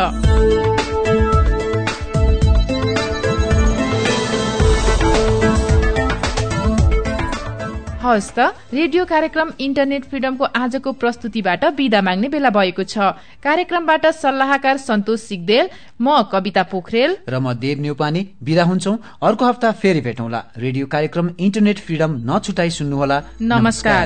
हवस् 8.07 8.31
त। 8.31 8.39
रेडियो 8.73 9.05
कार्यक्रम 9.05 9.47
इन्टरनेट 9.59 10.03
फ्रिडमको 10.05 10.45
आजको 10.55 10.91
प्रस्तुतिबाट 10.93 11.63
विदा 11.77 12.01
माग्ने 12.01 12.27
बेला 12.29 12.49
भएको 12.49 12.83
छ। 12.83 12.97
कार्यक्रमबाट 13.43 14.05
सल्लाहकार 14.15 14.77
सन्तोष 14.79 15.19
सिगदेल 15.21 15.65
म 15.99 16.23
कविता 16.31 16.63
पोखरेल। 16.71 17.11
र 17.27 17.35
म 17.37 17.53
देव 17.53 17.77
न्यौपाने 17.83 18.21
विदा 18.41 18.63
हुन्छौ। 18.63 18.93
अर्को 19.21 19.43
हप्ता 19.45 19.71
फेरि 19.73 20.01
भेटौँला। 20.01 20.39
रेडियो 20.57 20.85
कार्यक्रम 20.87 21.29
इन्टरनेट 21.37 21.77
फ्रिडम 21.79 22.11
नछुटाई 22.23 22.69
सुन्नुहोला। 22.71 23.17
नमस्कार। 23.43 24.05